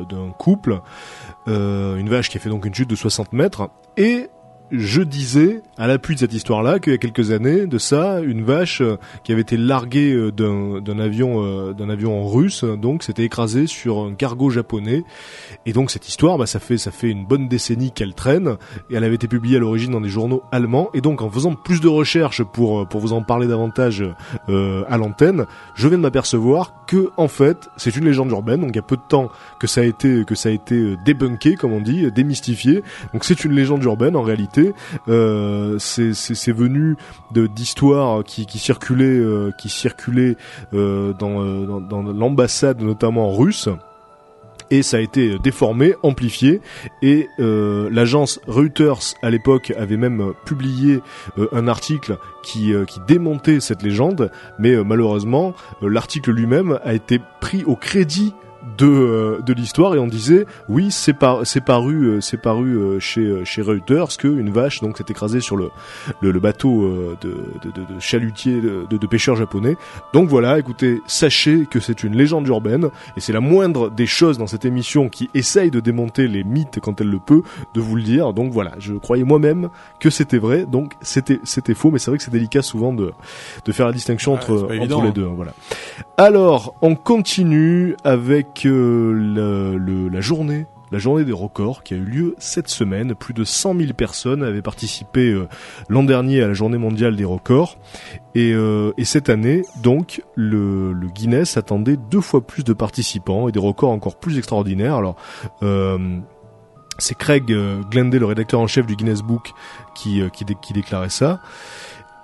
[0.03, 0.81] d'un couple.
[1.47, 3.69] Euh, une vache qui a fait donc une chute de 60 mètres.
[3.95, 4.27] Et
[4.75, 8.43] je disais, à l'appui de cette histoire-là, qu'il y a quelques années de ça, une
[8.43, 13.23] vache euh, qui avait été larguée euh, d'un avion, euh, d'un avion russe, donc s'était
[13.23, 15.03] écrasée sur un cargo japonais.
[15.67, 18.57] Et donc cette histoire, bah, ça fait ça fait une bonne décennie qu'elle traîne.
[18.89, 20.89] Et elle avait été publiée à l'origine dans des journaux allemands.
[20.95, 24.03] Et donc en faisant plus de recherches pour pour vous en parler davantage
[24.49, 25.45] euh, à l'antenne,
[25.75, 28.61] je viens de m'apercevoir que en fait c'est une légende urbaine.
[28.61, 30.95] Donc il y a peu de temps que ça a été que ça a été
[31.05, 32.83] débunké, comme on dit, démystifié.
[33.13, 34.62] Donc c'est une légende urbaine en réalité.
[35.07, 36.95] Euh, c'est venu
[37.31, 39.51] d'histoires qui circulaient euh,
[40.73, 43.69] euh, dans l'ambassade notamment russe.
[44.71, 46.61] Et ça a été déformé, amplifié,
[47.03, 51.01] et l'agence Reuters à l'époque avait même publié
[51.51, 52.73] un article qui,
[53.07, 58.33] démontait cette légende, mais malheureusement l'article lui-même a été pris au crédit
[58.77, 62.75] de, euh, de l'histoire et on disait oui c'est par, c'est paru euh, c'est paru
[62.75, 65.69] euh, chez euh, chez Reuters que une vache donc s'est écrasée sur le
[66.21, 67.29] le, le bateau euh, de,
[67.61, 69.75] de, de, de chalutiers de, de, pêcheurs japonais.
[70.13, 74.37] Donc voilà écoutez sachez que c'est une légende urbaine et c'est la moindre des choses
[74.37, 77.43] dans cette émission qui essaye de démonter les mythes quand elle le peut
[77.73, 78.33] de vous le dire.
[78.33, 80.65] Donc voilà je croyais moi-même que c'était vrai.
[80.65, 83.11] Donc c'était c'était faux mais c'est vrai que c'est délicat souvent de
[83.65, 85.11] de faire la distinction Ouais, entre entre évident, les hein.
[85.13, 85.53] deux hein, voilà.
[86.17, 90.65] Alors, on continue avec euh, le- la journée.
[90.91, 93.15] La journée des records qui a eu lieu cette semaine.
[93.15, 95.47] Plus de 100 000 personnes avaient participé euh,
[95.89, 97.79] l'an dernier à la journée mondiale des records.
[98.35, 103.47] Et, euh, et cette année, donc, le, le Guinness attendait deux fois plus de participants
[103.49, 104.93] et des records encore plus extraordinaires.
[104.95, 105.15] Alors,
[105.63, 106.19] euh,
[106.99, 109.51] c'est Craig euh, Glenday, le rédacteur en chef du Guinness Book,
[109.95, 111.41] qui, euh, qui déclarait ça.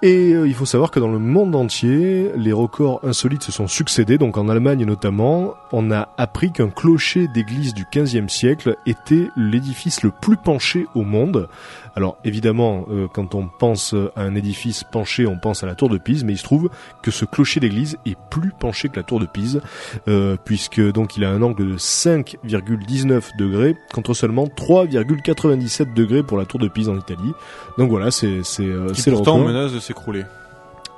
[0.01, 3.67] Et euh, il faut savoir que dans le monde entier, les records insolites se sont
[3.67, 4.17] succédés.
[4.17, 10.01] Donc en Allemagne notamment, on a appris qu'un clocher d'église du 15e siècle était l'édifice
[10.01, 11.49] le plus penché au monde.
[11.95, 15.89] Alors évidemment, euh, quand on pense à un édifice penché, on pense à la tour
[15.89, 16.69] de Pise, mais il se trouve
[17.01, 19.61] que ce clocher d'église est plus penché que la tour de Pise,
[20.07, 26.37] euh, puisque donc il a un angle de 5,19 degrés contre seulement 3,97 degrés pour
[26.37, 27.33] la tour de Pise en Italie.
[27.77, 30.23] Donc voilà, c'est c'est euh, c'est pourtant menace de s'écrouler.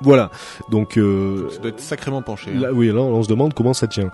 [0.02, 0.32] Voilà.
[0.70, 2.52] Donc euh, Ça doit être sacrément penché.
[2.56, 2.60] hein.
[2.60, 4.12] là, oui, là on se demande comment ça tient.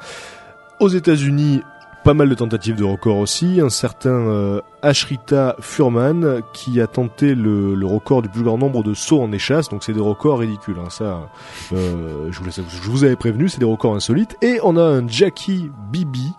[0.80, 1.62] Aux États-Unis,
[2.08, 3.60] pas mal de tentatives de record aussi.
[3.60, 8.94] Un certain euh, Ashrita Furman qui a tenté le, record du plus grand nombre de
[8.94, 9.68] sauts en échasse.
[9.68, 10.78] Donc c'est des records ridicules.
[10.80, 10.90] Hein.
[10.90, 11.30] Ça,
[11.74, 14.38] euh, je, vous je vous avais prévenu, c'est des records insolites.
[14.42, 16.32] Et on a un Jackie Bibi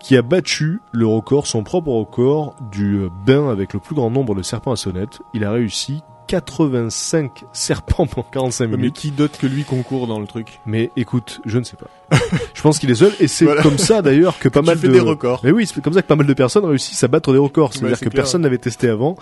[0.00, 4.08] qui a battu le record, son propre record du euh, bain avec le plus grand
[4.08, 5.20] nombre de serpents à sonnette.
[5.34, 8.94] Il a réussi 85 serpents en 45 Mais minutes.
[8.94, 11.86] qui d'autre que lui concourt dans le truc Mais écoute, je ne sais pas.
[12.54, 13.62] je pense qu'il est seul et c'est Voilà.
[13.62, 15.40] comme ça d'ailleurs que pas Tu mal fais de des records.
[15.44, 17.72] Mais oui, c'est comme ça que pas mal de personnes réussissent à battre des records,
[17.72, 18.12] c'est-à-dire Ouais, que clair.
[18.12, 19.16] personne n'avait testé avant.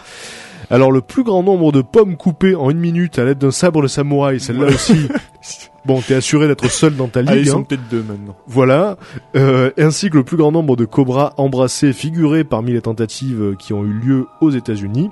[0.70, 3.82] Alors le plus grand nombre de pommes coupées en une minute à l'aide d'un sabre
[3.82, 5.08] de samouraï, celle-là aussi.
[5.86, 7.46] Bon, t'es assuré d'être seul dans ta Ah, ligue.
[7.46, 7.52] ils hein.
[7.52, 8.36] sont peut-être deux maintenant.
[8.46, 8.98] Voilà,
[9.34, 13.72] euh, ainsi que le plus grand nombre de cobras embrassés figurés parmi les tentatives qui
[13.72, 15.08] ont eu lieu aux États-Unis.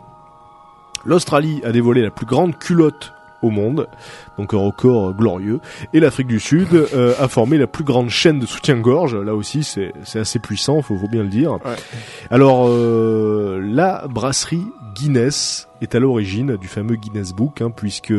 [1.05, 3.86] L'Australie a dévoilé la plus grande culotte au monde,
[4.36, 5.61] donc un record glorieux.
[5.92, 9.14] Et l'Afrique du Sud euh, a formé la plus grande chaîne de soutien-gorge.
[9.14, 11.53] Là aussi, c'est c'est assez puissant, faut, faut bien le dire.
[11.53, 11.76] Ouais.
[12.30, 14.66] Alors, euh, la brasserie
[14.99, 18.12] Guinness est à l'origine du fameux Guinness Book, hein, puisque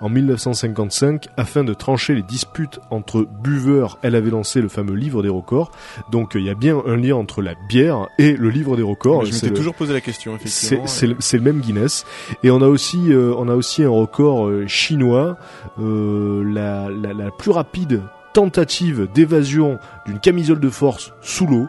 [0.00, 5.22] en 1955, afin de trancher les disputes entre buveurs, elle avait lancé le fameux livre
[5.22, 5.72] des records.
[6.12, 9.24] Donc, il y a bien un lien entre la bière et le livre des records.
[9.24, 10.86] je C'est m'étais toujours posé la question, effectivement.
[10.86, 12.04] c'est le, même Guinness
[12.42, 15.36] et on a aussi euh, on a aussi un record euh, chinois
[15.80, 18.02] euh, la, la, la plus rapide
[18.32, 21.66] tentative d'évasion d'une camisole de force sous l'eau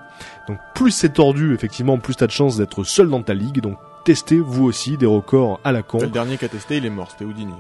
[0.48, 3.78] donc plus c'est tordu effectivement plus t'as de chances d'être seul dans ta ligue donc
[4.04, 6.90] testez vous aussi des records à la con Le dernier qui a testé, il est
[6.90, 7.54] mort, c'était Houdini.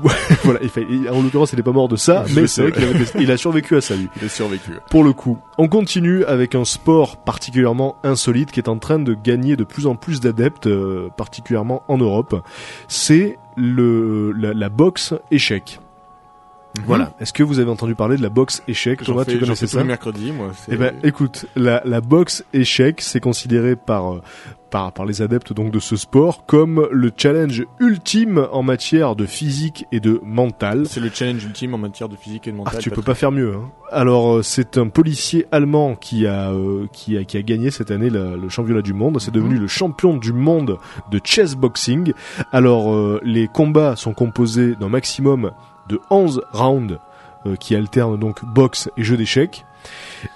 [0.44, 3.22] voilà il fait- en l'occurrence il n'est pas mort de ça mais c'est vrai qu'il
[3.22, 4.72] il a survécu à ça lui Il a survécu.
[4.90, 5.38] pour le coup.
[5.56, 9.86] On continue avec un sport particulièrement insolite qui est en train de gagner de plus
[9.88, 12.44] en plus d'adeptes, euh, particulièrement en Europe.
[12.86, 15.80] C'est le la, la boxe échec.
[16.86, 17.12] Voilà.
[17.20, 19.00] Est-ce que vous avez entendu parler de la boxe échec?
[19.00, 19.06] Mhm.
[19.06, 19.78] Thomas, fais, tu connaissais ça?
[19.78, 20.48] les mercredis, moi.
[20.70, 24.22] eh ben, écoute, la, la boxe échec, c'est considéré par, euh,
[24.70, 29.24] par par les adeptes donc de ce sport comme le challenge ultime en matière de
[29.24, 30.84] physique et de mental.
[30.86, 32.74] c'est le challenge ultime en matière de physique et de mental.
[32.76, 33.54] Ah, tu peux pas faire mieux.
[33.54, 33.70] Hein.
[33.90, 37.90] Alors, euh, c'est un policier allemand qui a euh, qui a qui a gagné cette
[37.90, 39.18] année la- le championnat du monde.
[39.20, 40.76] C'est devenu le champion du monde
[41.10, 42.12] de chess boxing.
[42.52, 45.50] Alors, euh, les combats sont composés d'un maximum
[45.88, 46.98] de 11 rounds
[47.46, 49.64] euh, qui alternent donc boxe et jeu d'échecs.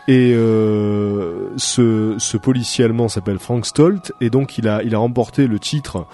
[0.07, 6.07] Et euh, ce, policier allemand s'appelle Frank Stolt et donc il a remporté le titre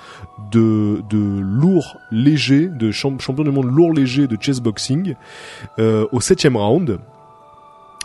[0.50, 1.02] de
[1.38, 5.14] lourd léger de champ- champion du monde lourd léger de chess boxing
[5.78, 6.98] euh, au septième round.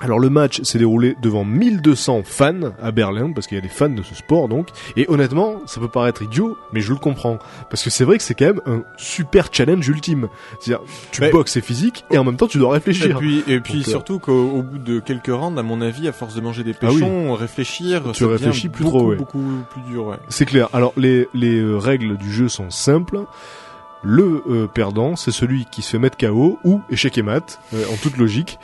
[0.04, 3.70] Alors le match s'est déroulé devant 1200 fans à Berlin, parce qu'il y a des
[3.70, 7.39] fans de ce sport donc, et honnêtement, ça peut paraître idiot, mais je le comprends.
[7.70, 10.28] Parce que c'est vrai que c'est quand même un super challenge ultime.
[10.60, 13.18] C'est-à-dire, tu boxes, c'est physique, et en même temps tu dois Et réfléchir.
[13.18, 16.10] puis, et puis Donc, euh, surtout qu'au au bout de quelques rounds, à mon avis,
[16.10, 16.95] à force de manger des Ah oui.
[16.99, 19.16] péchons, réfléchir, Tu ça réfléchis plus beaucoup, trop, ouais.
[19.16, 20.08] beaucoup plus dur.
[20.08, 20.18] Ouais.
[20.28, 20.68] C'est clair.
[20.74, 23.22] Alors les, les règles du jeu sont simples.
[24.04, 27.86] Le euh, perdant, c'est celui qui se fait mettre KO ou échec et mat, euh,
[27.91, 28.60] en toute logique.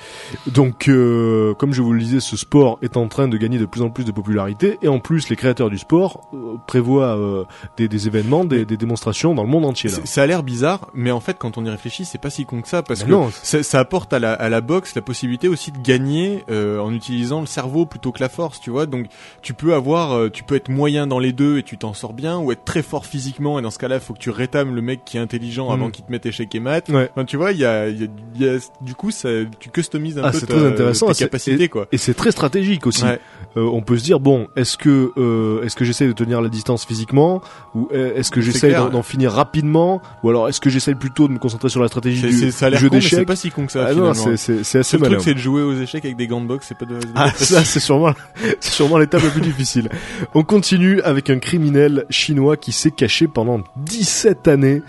[0.48, 3.66] Donc, euh, comme je vous le disais, ce sport est en train de gagner de
[3.66, 7.46] plus en plus de popularité, et en plus, les créateurs du sport euh, prévoient euh,
[7.78, 9.90] des, des événements, des, des démonstrations dans le monde entier.
[9.90, 9.98] Là.
[10.04, 12.62] Ça a l'air bizarre, mais en fait, quand on y réfléchit, c'est pas si con
[12.62, 15.48] que ça, parce que non, ça, ça apporte à la, à la boxe la possibilité
[15.48, 18.86] aussi de gagner euh, en utilisant le cerveau plutôt que la force, tu vois.
[18.86, 19.08] Donc,
[19.42, 22.14] tu peux avoir, euh, tu peux être moyen dans les deux et tu t'en sors
[22.14, 24.76] bien, ou être très fort physiquement et dans ce cas-là, il faut que tu rétames
[24.76, 25.92] le mec qui est intelligent avant Mm.
[25.92, 26.90] qu'il te mette échec et mat.
[26.90, 27.10] Ouais.
[27.12, 28.08] Enfin, tu vois, il y a, y a-
[28.40, 31.08] y a- du coup, ça, tu customises un Ah, peu ta- très intéressant.
[31.08, 31.88] tes capacités, quoi.
[31.92, 33.04] Et c'est très stratégique aussi.
[33.04, 33.20] Ouais.
[33.58, 36.50] Euh, on peut se dire bon, est-ce que euh, est-ce que j'essaie de tenir la
[36.50, 37.42] distance physiquement
[37.76, 41.34] ou euh, est-ce que j'essaie d'en finir rapidement ou alors est-ce que j'essaie plutôt de
[41.34, 43.28] me concentrer sur la stratégie du, ça a du jeu mais c'est d'échecs?
[43.28, 43.88] pas si con que ça.
[43.90, 45.16] Ah non, c'est assez Le malin.
[45.16, 47.00] truc, c'est de jouer aux échecs avec des gants de boxe, c'est pas de.
[47.16, 48.14] Ah, ça c'est sûrement
[48.60, 49.90] c'est sûrement l'étape la plus difficile.
[50.36, 54.82] On continue avec un criminel chinois qui s'est caché pendant 17 années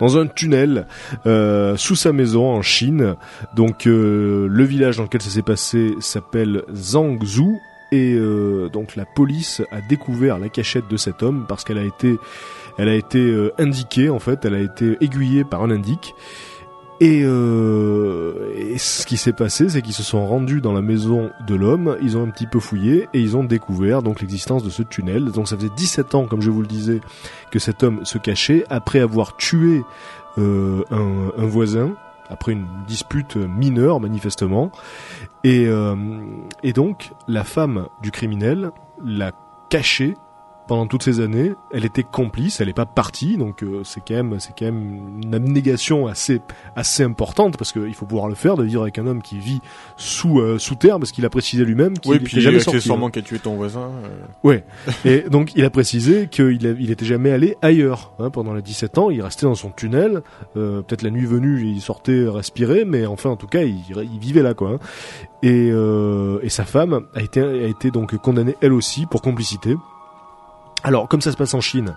[0.00, 0.86] dans un tunnel
[1.26, 3.16] euh, sous sa maison en Chine.
[3.54, 7.60] Donc euh, le village dans lequel ça s'est passé s'appelle Zhangzhou
[7.92, 11.84] et euh, donc la police a découvert la cachette de cet homme parce qu'elle a
[11.84, 12.18] été
[12.76, 16.12] elle a été indiquée en fait, elle a été aiguillée par un indique.
[17.04, 21.30] Et, euh, et ce qui s'est passé, c'est qu'ils se sont rendus dans la maison
[21.46, 24.70] de l'homme, ils ont un petit peu fouillé et ils ont découvert donc l'existence de
[24.70, 25.26] ce tunnel.
[25.26, 27.02] Donc ça faisait 17 ans, comme je vous le disais,
[27.50, 29.82] que cet homme se cachait après avoir tué
[30.38, 31.94] euh, un, un voisin
[32.30, 34.72] après une dispute mineure manifestement.
[35.44, 35.94] Et, euh,
[36.62, 38.70] et donc la femme du criminel
[39.04, 39.32] l'a
[39.68, 40.14] caché
[40.66, 44.14] pendant toutes ces années, elle était complice, elle n'est pas partie, donc euh, c'est quand
[44.14, 46.40] même c'est quand même une abnégation assez
[46.74, 49.60] assez importante parce qu'il faut pouvoir le faire de vivre avec un homme qui vit
[49.96, 52.76] sous euh, sous terre parce qu'il a précisé lui-même qu'il Oui, puis jamais sorti.
[52.78, 53.10] accessoirement hein.
[53.10, 53.90] qui a tué ton voisin.
[54.04, 54.64] euh, Ouais.
[55.04, 58.62] Et donc il a précisé qu'il a- il était jamais allé ailleurs hein, pendant les
[58.62, 59.10] 17 ans.
[59.10, 60.22] Il restait dans son tunnel.
[60.56, 63.76] Euh, Peut-être la nuit venue, il sortait respirer, mais enfin en tout cas il,
[64.12, 64.70] il vivait là quoi.
[64.70, 64.78] hein.
[65.42, 69.76] Et, euh, et sa femme a été a été donc condamnée elle aussi pour complicité.
[70.84, 71.96] Alors comme ça se passe en Chine,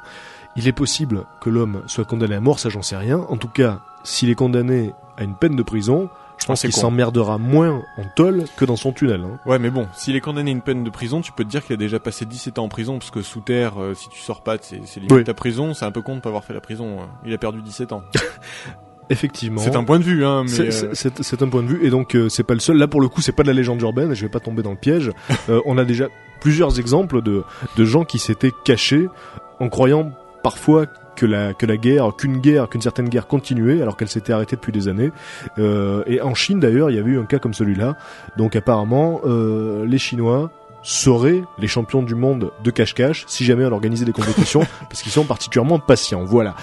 [0.56, 3.20] il est possible que l'homme soit condamné à mort, ça j'en sais rien.
[3.30, 6.10] En tout cas, s'il est condamné à une peine de prison,
[6.40, 9.24] je pense c'est qu'il s'emmerdera moins en tôle que dans son tunnel.
[9.24, 9.40] hein.
[9.46, 11.64] Ouais, mais bon, s'il est condamné à une peine de prison, tu peux te dire
[11.66, 14.20] qu'il a déjà passé 17 ans en prison, parce que sous terre, euh, si tu
[14.22, 15.24] sors pas, c'est c'est limite Oui.
[15.24, 15.74] ta prison.
[15.74, 17.02] C'est un peu con de pas avoir fait la prison.
[17.02, 17.08] hein.
[17.26, 18.04] Il a perdu 17 ans.
[19.10, 19.62] Effectivement.
[19.62, 20.50] C'est un point de vue, hein, mais.
[20.72, 22.78] C'est- euh, c'est un point de vue et donc euh, c'est pas le seul.
[22.78, 24.14] Là pour le coup c'est pas de la légende urbaine.
[24.14, 25.12] Je vais pas tomber dans le piège.
[25.50, 26.08] Euh, on a déjà
[26.42, 27.44] plusieurs exemples de
[27.78, 29.08] de gens qui s'étaient cachés
[29.62, 30.12] en croyant
[30.44, 30.86] parfois
[31.16, 34.56] que la que la guerre, qu'une guerre, qu'une certaine guerre continuait alors qu'elle s'était arrêtée
[34.58, 35.12] depuis des années.
[35.58, 37.96] Euh, et en Chine d'ailleurs il y avait eu un cas comme celui-là.
[38.38, 40.52] Donc apparemment euh, les Chinois
[40.84, 45.12] seraient les champions du monde de cache-cache si jamais on organisait des compétitions parce qu'ils
[45.12, 46.24] sont particulièrement patients.
[46.24, 46.56] Voilà.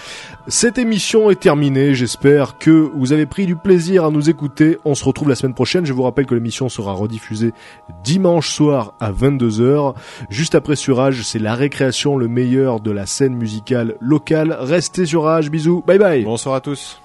[0.47, 1.95] Cette émission est terminée.
[1.95, 4.79] J'espère que vous avez pris du plaisir à nous écouter.
[4.85, 5.87] On se retrouve la semaine prochaine.
[5.87, 7.55] Je vous rappelle que l'émission sera rediffusée
[8.03, 9.95] dimanche soir à 22h.
[10.29, 14.55] Juste après sur Rage, c'est la récréation, le meilleur de la scène musicale locale.
[14.61, 15.51] Restez sur Rage.
[15.51, 15.83] Bisous.
[15.87, 16.25] Bye bye.
[16.25, 17.01] Bonsoir à tous.